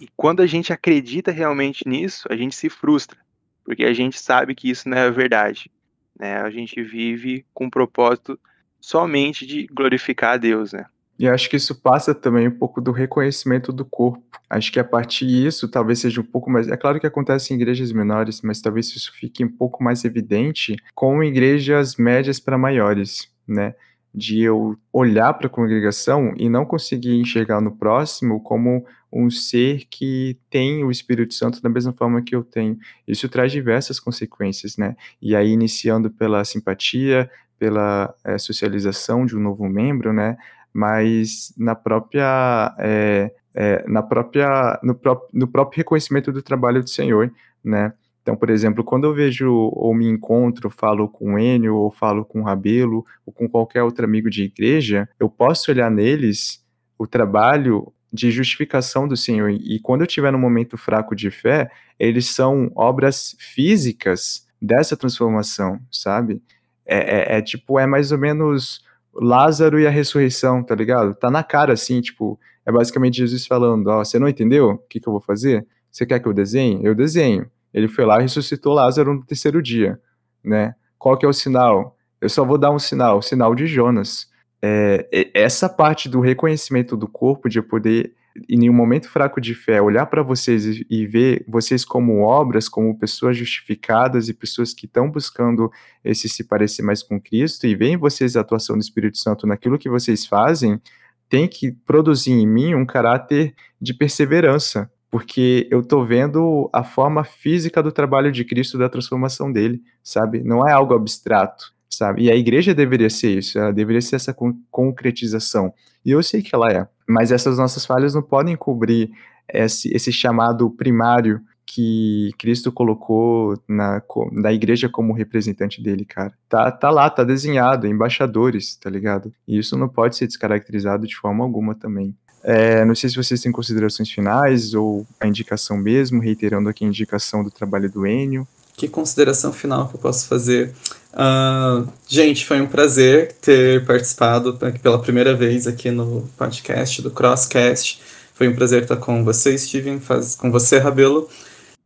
e 0.00 0.08
quando 0.16 0.42
a 0.42 0.46
gente 0.46 0.72
acredita 0.72 1.30
realmente 1.30 1.86
nisso, 1.86 2.26
a 2.28 2.36
gente 2.36 2.56
se 2.56 2.68
frustra, 2.68 3.18
porque 3.64 3.84
a 3.84 3.92
gente 3.92 4.18
sabe 4.18 4.56
que 4.56 4.68
isso 4.68 4.88
não 4.88 4.98
é 4.98 5.02
a 5.02 5.10
verdade. 5.10 5.70
Né? 6.18 6.36
A 6.38 6.50
gente 6.50 6.82
vive 6.82 7.46
com 7.54 7.66
o 7.66 7.70
propósito 7.70 8.38
somente 8.80 9.46
de 9.46 9.68
glorificar 9.68 10.34
a 10.34 10.36
Deus, 10.36 10.72
né? 10.72 10.86
E 11.18 11.26
acho 11.26 11.50
que 11.50 11.56
isso 11.56 11.74
passa 11.74 12.14
também 12.14 12.46
um 12.46 12.56
pouco 12.56 12.80
do 12.80 12.92
reconhecimento 12.92 13.72
do 13.72 13.84
corpo. 13.84 14.22
Acho 14.48 14.70
que 14.70 14.78
a 14.78 14.84
partir 14.84 15.26
disso 15.26 15.68
talvez 15.68 15.98
seja 15.98 16.20
um 16.20 16.24
pouco 16.24 16.48
mais. 16.48 16.68
É 16.68 16.76
claro 16.76 17.00
que 17.00 17.06
acontece 17.06 17.52
em 17.52 17.56
igrejas 17.56 17.90
menores, 17.90 18.40
mas 18.40 18.60
talvez 18.60 18.86
isso 18.94 19.12
fique 19.12 19.44
um 19.44 19.50
pouco 19.50 19.82
mais 19.82 20.04
evidente 20.04 20.76
com 20.94 21.22
igrejas 21.22 21.96
médias 21.96 22.38
para 22.38 22.56
maiores, 22.56 23.28
né? 23.46 23.74
De 24.14 24.40
eu 24.40 24.76
olhar 24.92 25.34
para 25.34 25.48
a 25.48 25.50
congregação 25.50 26.34
e 26.36 26.48
não 26.48 26.64
conseguir 26.64 27.16
enxergar 27.16 27.60
no 27.60 27.72
próximo 27.72 28.40
como 28.40 28.86
um 29.12 29.28
ser 29.28 29.86
que 29.90 30.38
tem 30.48 30.84
o 30.84 30.90
Espírito 30.90 31.34
Santo 31.34 31.60
da 31.60 31.68
mesma 31.68 31.92
forma 31.92 32.22
que 32.22 32.34
eu 32.34 32.44
tenho. 32.44 32.78
Isso 33.06 33.28
traz 33.28 33.50
diversas 33.50 33.98
consequências, 33.98 34.76
né? 34.76 34.96
E 35.20 35.34
aí, 35.34 35.50
iniciando 35.50 36.10
pela 36.10 36.44
simpatia, 36.44 37.30
pela 37.58 38.14
é, 38.24 38.38
socialização 38.38 39.26
de 39.26 39.36
um 39.36 39.40
novo 39.40 39.68
membro, 39.68 40.12
né? 40.12 40.36
Mas 40.72 41.52
na 41.56 41.74
própria, 41.74 42.74
é, 42.78 43.32
é, 43.54 43.84
na 43.88 44.02
própria 44.02 44.78
no, 44.82 44.98
no 45.32 45.48
próprio 45.48 45.78
reconhecimento 45.78 46.32
do 46.32 46.42
trabalho 46.42 46.82
do 46.82 46.88
Senhor, 46.88 47.32
né? 47.64 47.92
Então, 48.22 48.36
por 48.36 48.50
exemplo, 48.50 48.84
quando 48.84 49.04
eu 49.04 49.14
vejo 49.14 49.50
ou 49.50 49.94
me 49.94 50.06
encontro, 50.06 50.68
falo 50.68 51.08
com 51.08 51.34
o 51.34 51.38
Enio, 51.38 51.74
ou 51.76 51.90
falo 51.90 52.26
com 52.26 52.42
o 52.42 52.44
Rabelo, 52.44 53.06
ou 53.24 53.32
com 53.32 53.48
qualquer 53.48 53.82
outro 53.82 54.04
amigo 54.04 54.28
de 54.28 54.42
igreja, 54.42 55.08
eu 55.18 55.30
posso 55.30 55.70
olhar 55.70 55.90
neles 55.90 56.62
o 56.98 57.06
trabalho 57.06 57.90
de 58.12 58.30
justificação 58.30 59.08
do 59.08 59.16
Senhor. 59.16 59.50
E 59.50 59.78
quando 59.80 60.02
eu 60.02 60.06
tiver 60.06 60.30
num 60.30 60.38
momento 60.38 60.76
fraco 60.76 61.16
de 61.16 61.30
fé, 61.30 61.70
eles 61.98 62.28
são 62.28 62.70
obras 62.74 63.34
físicas 63.38 64.46
dessa 64.60 64.94
transformação, 64.94 65.80
sabe? 65.90 66.42
É, 66.84 67.36
é, 67.36 67.38
é 67.38 67.42
tipo, 67.42 67.78
é 67.78 67.86
mais 67.86 68.12
ou 68.12 68.18
menos 68.18 68.84
Lázaro 69.20 69.80
e 69.80 69.86
a 69.86 69.90
ressurreição, 69.90 70.62
tá 70.62 70.74
ligado? 70.74 71.14
Tá 71.14 71.30
na 71.30 71.42
cara, 71.42 71.72
assim, 71.72 72.00
tipo, 72.00 72.38
é 72.64 72.72
basicamente 72.72 73.18
Jesus 73.18 73.46
falando, 73.46 73.88
ó, 73.88 74.04
você 74.04 74.18
não 74.18 74.28
entendeu 74.28 74.70
o 74.70 74.78
que, 74.78 75.00
que 75.00 75.08
eu 75.08 75.12
vou 75.12 75.20
fazer? 75.20 75.66
Você 75.90 76.06
quer 76.06 76.20
que 76.20 76.28
eu 76.28 76.32
desenhe? 76.32 76.80
Eu 76.82 76.94
desenho. 76.94 77.50
Ele 77.72 77.88
foi 77.88 78.04
lá 78.04 78.18
e 78.18 78.22
ressuscitou 78.22 78.74
Lázaro 78.74 79.14
no 79.14 79.24
terceiro 79.24 79.62
dia, 79.62 80.00
né? 80.44 80.74
Qual 80.98 81.16
que 81.16 81.24
é 81.24 81.28
o 81.28 81.32
sinal? 81.32 81.96
Eu 82.20 82.28
só 82.28 82.44
vou 82.44 82.58
dar 82.58 82.70
um 82.70 82.78
sinal, 82.78 83.18
o 83.18 83.22
sinal 83.22 83.54
de 83.54 83.66
Jonas. 83.66 84.28
É, 84.60 85.30
essa 85.34 85.68
parte 85.68 86.08
do 86.08 86.20
reconhecimento 86.20 86.96
do 86.96 87.06
corpo, 87.06 87.48
de 87.48 87.58
eu 87.58 87.62
poder 87.62 88.12
em 88.48 88.68
um 88.68 88.72
momento 88.72 89.08
fraco 89.08 89.40
de 89.40 89.54
fé, 89.54 89.80
olhar 89.80 90.06
para 90.06 90.22
vocês 90.22 90.84
e, 90.88 91.06
ver 91.06 91.44
vocês 91.48 91.84
como 91.84 92.20
obras, 92.20 92.68
como 92.68 92.98
pessoas 92.98 93.36
justificadas 93.36 94.28
e 94.28 94.34
pessoas 94.34 94.74
que 94.74 94.86
estão 94.86 95.10
buscando 95.10 95.70
esse 96.04 96.28
se 96.28 96.44
parecer 96.44 96.82
mais 96.82 97.02
com 97.02 97.20
Cristo 97.20 97.66
e 97.66 97.74
ver 97.74 97.88
em 97.88 97.96
vocês 97.96 98.36
a 98.36 98.40
atuação 98.40 98.76
do 98.76 98.82
Espírito 98.82 99.18
Santo 99.18 99.46
naquilo 99.46 99.78
que 99.78 99.88
vocês 99.88 100.26
fazem, 100.26 100.80
tem 101.28 101.46
que 101.46 101.72
produzir 101.72 102.32
em 102.32 102.46
mim 102.46 102.74
um 102.74 102.86
caráter 102.86 103.54
de 103.80 103.92
perseverança, 103.94 104.90
porque 105.10 105.66
eu 105.70 105.82
tô 105.82 106.04
vendo 106.04 106.68
a 106.72 106.82
forma 106.82 107.24
física 107.24 107.82
do 107.82 107.92
trabalho 107.92 108.32
de 108.32 108.44
Cristo, 108.44 108.78
da 108.78 108.88
transformação 108.88 109.50
dele, 109.50 109.82
sabe? 110.02 110.42
Não 110.42 110.66
é 110.66 110.72
algo 110.72 110.94
abstrato, 110.94 111.72
sabe? 111.88 112.24
E 112.24 112.30
a 112.30 112.36
igreja 112.36 112.74
deveria 112.74 113.10
ser 113.10 113.38
isso, 113.38 113.58
ela 113.58 113.72
deveria 113.72 114.02
ser 114.02 114.16
essa 114.16 114.34
concretização. 114.70 115.72
E 116.04 116.10
eu 116.10 116.22
sei 116.22 116.42
que 116.42 116.54
ela 116.54 116.70
é, 116.70 116.86
mas 117.08 117.32
essas 117.32 117.58
nossas 117.58 117.86
falhas 117.86 118.14
não 118.14 118.22
podem 118.22 118.54
cobrir 118.56 119.10
esse, 119.48 119.88
esse 119.94 120.12
chamado 120.12 120.70
primário 120.70 121.40
que 121.64 122.32
Cristo 122.38 122.72
colocou 122.72 123.58
na, 123.68 124.02
na 124.32 124.52
igreja 124.52 124.88
como 124.88 125.12
representante 125.12 125.82
dele, 125.82 126.04
cara. 126.04 126.32
Tá, 126.48 126.70
tá 126.70 126.90
lá, 126.90 127.10
tá 127.10 127.22
desenhado, 127.22 127.86
embaixadores, 127.86 128.74
tá 128.76 128.88
ligado? 128.88 129.32
E 129.46 129.58
isso 129.58 129.76
não 129.76 129.88
pode 129.88 130.16
ser 130.16 130.26
descaracterizado 130.26 131.06
de 131.06 131.14
forma 131.14 131.44
alguma 131.44 131.74
também. 131.74 132.16
É, 132.42 132.84
não 132.84 132.94
sei 132.94 133.10
se 133.10 133.16
vocês 133.16 133.40
têm 133.42 133.52
considerações 133.52 134.10
finais 134.10 134.72
ou 134.72 135.06
a 135.20 135.26
indicação 135.26 135.76
mesmo, 135.76 136.22
reiterando 136.22 136.68
aqui 136.68 136.84
a 136.84 136.88
indicação 136.88 137.44
do 137.44 137.50
trabalho 137.50 137.90
do 137.90 138.06
Enio. 138.06 138.48
Que 138.78 138.86
consideração 138.86 139.52
final 139.52 139.88
que 139.88 139.96
eu 139.96 140.00
posso 140.00 140.28
fazer? 140.28 140.72
Uh, 141.12 141.88
gente, 142.06 142.46
foi 142.46 142.60
um 142.60 142.66
prazer 142.68 143.32
ter 143.40 143.84
participado 143.84 144.56
pela 144.80 145.00
primeira 145.00 145.34
vez 145.34 145.66
aqui 145.66 145.90
no 145.90 146.30
podcast 146.38 147.02
do 147.02 147.10
Crosscast. 147.10 148.00
Foi 148.32 148.46
um 148.46 148.54
prazer 148.54 148.84
estar 148.84 148.94
com 148.94 149.24
você, 149.24 149.58
Steven, 149.58 149.98
faz, 149.98 150.36
com 150.36 150.52
você, 150.52 150.78
Rabelo. 150.78 151.28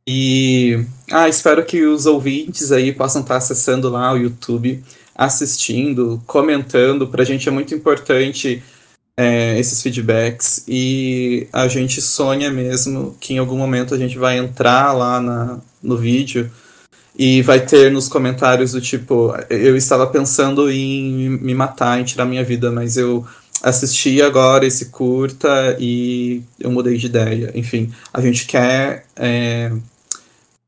E 0.07 0.85
ah, 1.11 1.31
espero 1.31 1.65
que 1.65 1.83
os 1.83 2.05
ouvintes 2.05 2.71
aí 2.71 2.93
possam 2.93 3.23
estar 3.23 3.37
acessando 3.37 3.89
lá 3.89 4.13
o 4.13 4.19
YouTube, 4.19 4.85
assistindo, 5.15 6.23
comentando. 6.27 7.09
Para 7.09 7.23
a 7.23 7.25
gente 7.27 7.49
é 7.49 7.53
muito 7.53 7.75
importante 7.75 8.63
é, 9.17 9.59
esses 9.59 9.81
feedbacks 9.81 10.67
e 10.69 11.49
a 11.55 11.67
gente 11.69 12.03
sonha 12.03 12.51
mesmo 12.51 13.17
que 13.19 13.33
em 13.33 13.39
algum 13.39 13.57
momento 13.57 13.95
a 13.95 13.99
gente 13.99 14.19
vai 14.19 14.37
entrar 14.37 14.93
lá 14.93 15.19
na, 15.23 15.59
no 15.83 15.97
vídeo 15.97 16.51
e 17.17 17.43
vai 17.43 17.61
ter 17.61 17.91
nos 17.91 18.09
comentários 18.09 18.73
do 18.73 18.81
tipo, 18.81 19.35
eu 19.51 19.77
estava 19.77 20.07
pensando 20.07 20.71
em 20.71 21.29
me 21.29 21.55
matar, 21.55 22.01
em 22.01 22.05
tirar 22.05 22.25
minha 22.25 22.43
vida, 22.43 22.71
mas 22.71 22.97
eu 22.97 23.27
assisti 23.63 24.21
agora 24.21 24.67
esse 24.67 24.87
curta 24.87 25.77
e 25.79 26.43
eu 26.59 26.71
mudei 26.71 26.97
de 26.97 27.07
ideia. 27.07 27.53
Enfim, 27.55 27.93
a 28.13 28.21
gente 28.21 28.47
quer 28.47 29.05
é, 29.15 29.71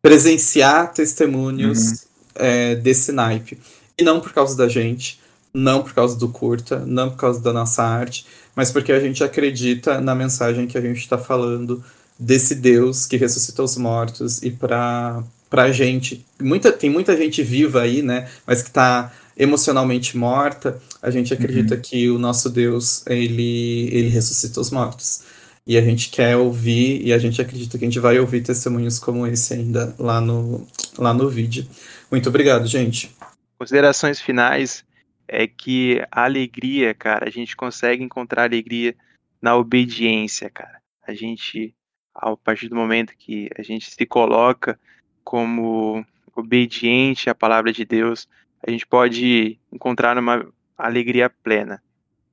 presenciar 0.02 0.92
testemunhos 0.92 1.78
uhum. 1.78 1.96
é, 2.36 2.74
desse 2.76 3.10
naipe. 3.10 3.58
E 3.98 4.04
não 4.04 4.20
por 4.20 4.32
causa 4.32 4.56
da 4.56 4.68
gente, 4.68 5.20
não 5.52 5.82
por 5.82 5.94
causa 5.94 6.16
do 6.16 6.28
curta, 6.28 6.84
não 6.86 7.10
por 7.10 7.16
causa 7.16 7.40
da 7.40 7.52
nossa 7.52 7.82
arte, 7.82 8.26
mas 8.54 8.70
porque 8.70 8.92
a 8.92 9.00
gente 9.00 9.24
acredita 9.24 10.00
na 10.00 10.14
mensagem 10.14 10.66
que 10.66 10.76
a 10.76 10.80
gente 10.80 10.98
está 10.98 11.16
falando 11.16 11.82
desse 12.18 12.54
Deus 12.54 13.06
que 13.06 13.16
ressuscita 13.16 13.62
os 13.62 13.76
mortos 13.76 14.42
e 14.42 14.50
para 14.50 15.22
pra 15.54 15.70
gente. 15.70 16.26
Muita, 16.42 16.72
tem 16.72 16.90
muita 16.90 17.16
gente 17.16 17.40
viva 17.40 17.82
aí, 17.82 18.02
né? 18.02 18.28
Mas 18.44 18.60
que 18.60 18.72
tá 18.72 19.12
emocionalmente 19.36 20.16
morta. 20.16 20.82
A 21.00 21.12
gente 21.12 21.32
acredita 21.32 21.76
uhum. 21.76 21.80
que 21.80 22.10
o 22.10 22.18
nosso 22.18 22.50
Deus, 22.50 23.06
ele, 23.06 23.88
ele 23.92 24.08
ressuscita 24.08 24.60
os 24.60 24.72
mortos. 24.72 25.22
E 25.64 25.78
a 25.78 25.80
gente 25.80 26.10
quer 26.10 26.36
ouvir, 26.36 27.06
e 27.06 27.12
a 27.12 27.18
gente 27.18 27.40
acredita 27.40 27.78
que 27.78 27.84
a 27.84 27.88
gente 27.88 28.00
vai 28.00 28.18
ouvir 28.18 28.42
testemunhos 28.42 28.98
como 28.98 29.28
esse 29.28 29.54
ainda 29.54 29.94
lá 29.96 30.20
no, 30.20 30.66
lá 30.98 31.14
no 31.14 31.28
vídeo. 31.28 31.64
Muito 32.10 32.28
obrigado, 32.28 32.66
gente. 32.66 33.14
Considerações 33.56 34.20
finais 34.20 34.84
é 35.28 35.46
que 35.46 36.04
a 36.10 36.24
alegria, 36.24 36.92
cara, 36.94 37.28
a 37.28 37.30
gente 37.30 37.54
consegue 37.54 38.02
encontrar 38.02 38.42
alegria 38.42 38.96
na 39.40 39.54
obediência, 39.54 40.50
cara. 40.50 40.82
A 41.06 41.14
gente, 41.14 41.72
a 42.12 42.36
partir 42.36 42.68
do 42.68 42.74
momento 42.74 43.14
que 43.16 43.48
a 43.56 43.62
gente 43.62 43.88
se 43.88 44.04
coloca 44.04 44.76
como 45.24 46.04
obediente 46.36 47.30
à 47.30 47.34
palavra 47.34 47.72
de 47.72 47.84
Deus, 47.84 48.28
a 48.66 48.70
gente 48.70 48.86
pode 48.86 49.58
encontrar 49.72 50.16
uma 50.18 50.46
alegria 50.76 51.30
plena. 51.30 51.82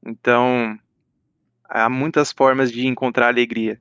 Então, 0.05 0.77
há 1.67 1.89
muitas 1.89 2.31
formas 2.31 2.71
de 2.71 2.85
encontrar 2.87 3.27
alegria, 3.27 3.79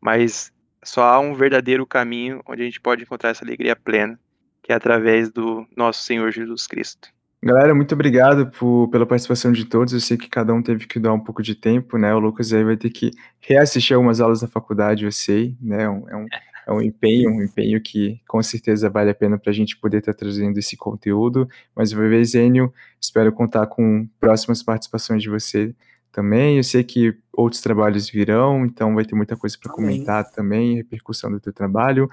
mas 0.00 0.52
só 0.82 1.02
há 1.02 1.18
um 1.18 1.34
verdadeiro 1.34 1.86
caminho 1.86 2.40
onde 2.46 2.62
a 2.62 2.64
gente 2.64 2.80
pode 2.80 3.02
encontrar 3.02 3.30
essa 3.30 3.44
alegria 3.44 3.74
plena, 3.74 4.18
que 4.62 4.72
é 4.72 4.74
através 4.74 5.30
do 5.30 5.66
nosso 5.76 6.04
Senhor 6.04 6.30
Jesus 6.30 6.66
Cristo. 6.66 7.08
Galera, 7.42 7.74
muito 7.74 7.94
obrigado 7.94 8.50
por, 8.50 8.88
pela 8.88 9.06
participação 9.06 9.52
de 9.52 9.64
todos. 9.66 9.92
Eu 9.92 10.00
sei 10.00 10.16
que 10.16 10.28
cada 10.28 10.52
um 10.52 10.62
teve 10.62 10.86
que 10.86 10.98
dar 10.98 11.12
um 11.12 11.20
pouco 11.20 11.42
de 11.42 11.54
tempo, 11.54 11.98
né? 11.98 12.14
O 12.14 12.18
Lucas 12.18 12.52
aí 12.52 12.64
vai 12.64 12.76
ter 12.76 12.90
que 12.90 13.10
reassistir 13.40 13.94
algumas 13.94 14.20
aulas 14.20 14.40
da 14.40 14.48
faculdade, 14.48 15.04
eu 15.04 15.12
sei, 15.12 15.56
né? 15.60 15.84
É 15.84 15.88
um, 15.88 16.26
é 16.66 16.72
um 16.72 16.82
empenho, 16.82 17.30
um 17.30 17.42
empenho 17.42 17.80
que 17.80 18.20
com 18.26 18.42
certeza 18.42 18.90
vale 18.90 19.10
a 19.10 19.14
pena 19.14 19.38
para 19.38 19.50
a 19.50 19.54
gente 19.54 19.76
poder 19.76 19.98
estar 19.98 20.12
tá 20.12 20.18
trazendo 20.18 20.58
esse 20.58 20.76
conteúdo. 20.76 21.48
Mais 21.76 21.92
uma 21.92 22.08
vez, 22.08 22.34
Enio, 22.34 22.74
espero 23.00 23.32
contar 23.32 23.68
com 23.68 24.08
próximas 24.18 24.62
participações 24.64 25.22
de 25.22 25.30
você 25.30 25.72
também. 26.10 26.56
Eu 26.56 26.64
sei 26.64 26.82
que 26.82 27.16
outros 27.32 27.62
trabalhos 27.62 28.10
virão, 28.10 28.66
então 28.66 28.94
vai 28.96 29.04
ter 29.04 29.14
muita 29.14 29.36
coisa 29.36 29.56
para 29.60 29.72
comentar 29.72 30.28
também, 30.32 30.74
repercussão 30.74 31.30
do 31.30 31.38
teu 31.38 31.52
trabalho. 31.52 32.10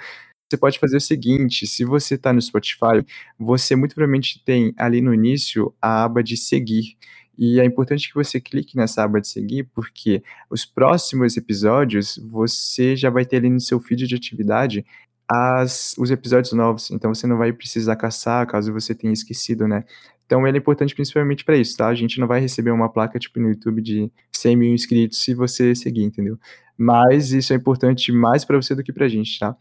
Você 0.52 0.58
pode 0.58 0.78
fazer 0.78 0.98
o 0.98 1.02
seguinte: 1.02 1.66
se 1.66 1.84
você 1.84 2.14
está 2.14 2.32
no 2.32 2.42
Spotify, 2.42 3.04
você 3.40 3.76
muito 3.76 3.96
provavelmente 3.96 4.44
tem 4.46 4.72
ali 4.78 5.02
no 5.02 5.16
início 5.16 5.74
a 5.82 6.04
aba 6.04 6.22
de 6.22 6.38
seguir. 6.38 6.96
E 7.38 7.60
é 7.60 7.66
importante 7.66 8.08
que 8.08 8.16
você 8.16 8.40
clique 8.40 8.78
nessa 8.78 9.04
aba 9.04 9.20
de 9.20 9.28
seguir, 9.28 9.64
porque 9.74 10.24
os 10.50 10.66
próximos 10.66 11.36
episódios 11.36 12.20
você 12.24 12.96
já 12.96 13.10
vai 13.10 13.26
ter 13.26 13.38
ali 13.38 13.50
no 13.50 13.60
seu 13.60 13.80
feed 13.80 14.08
de 14.08 14.16
atividade 14.16 14.86
as, 15.28 15.96
os 15.98 16.12
episódios 16.12 16.54
novos, 16.54 16.92
então 16.92 17.14
você 17.14 17.26
não 17.26 17.38
vai 17.38 17.52
precisar 17.54 17.96
caçar 17.96 18.46
caso 18.46 18.74
você 18.74 18.94
tenha 18.94 19.14
esquecido, 19.14 19.68
né? 19.68 19.84
Então 20.26 20.48
ele 20.48 20.58
é 20.58 20.60
importante 20.60 20.94
principalmente 20.94 21.44
para 21.44 21.58
isso, 21.58 21.78
tá? 21.78 21.88
A 21.88 21.96
gente 21.96 22.20
não 22.20 22.28
vai 22.28 22.40
receber 22.40 22.72
uma 22.72 22.90
placa 22.90 23.20
tipo 23.20 23.40
no 23.40 23.50
YouTube 23.50 23.82
de 23.82 24.12
100 24.32 24.56
mil 24.56 24.74
inscritos 24.74 25.20
se 25.20 25.34
você 25.34 25.76
seguir, 25.76 26.04
entendeu? 26.04 26.38
Mas 26.78 27.32
isso 27.32 27.54
é 27.54 27.56
importante 27.56 28.12
mais 28.12 28.44
para 28.46 28.58
você 28.58 28.76
do 28.76 28.84
que 28.84 28.94
pra 28.94 29.08
gente, 29.08 29.40
tá? 29.40 29.56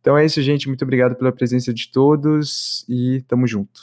Então 0.00 0.16
é 0.16 0.24
isso, 0.24 0.40
gente. 0.42 0.68
Muito 0.68 0.82
obrigado 0.82 1.16
pela 1.16 1.32
presença 1.32 1.72
de 1.74 1.90
todos 1.90 2.84
e 2.88 3.24
tamo 3.26 3.46
junto. 3.46 3.80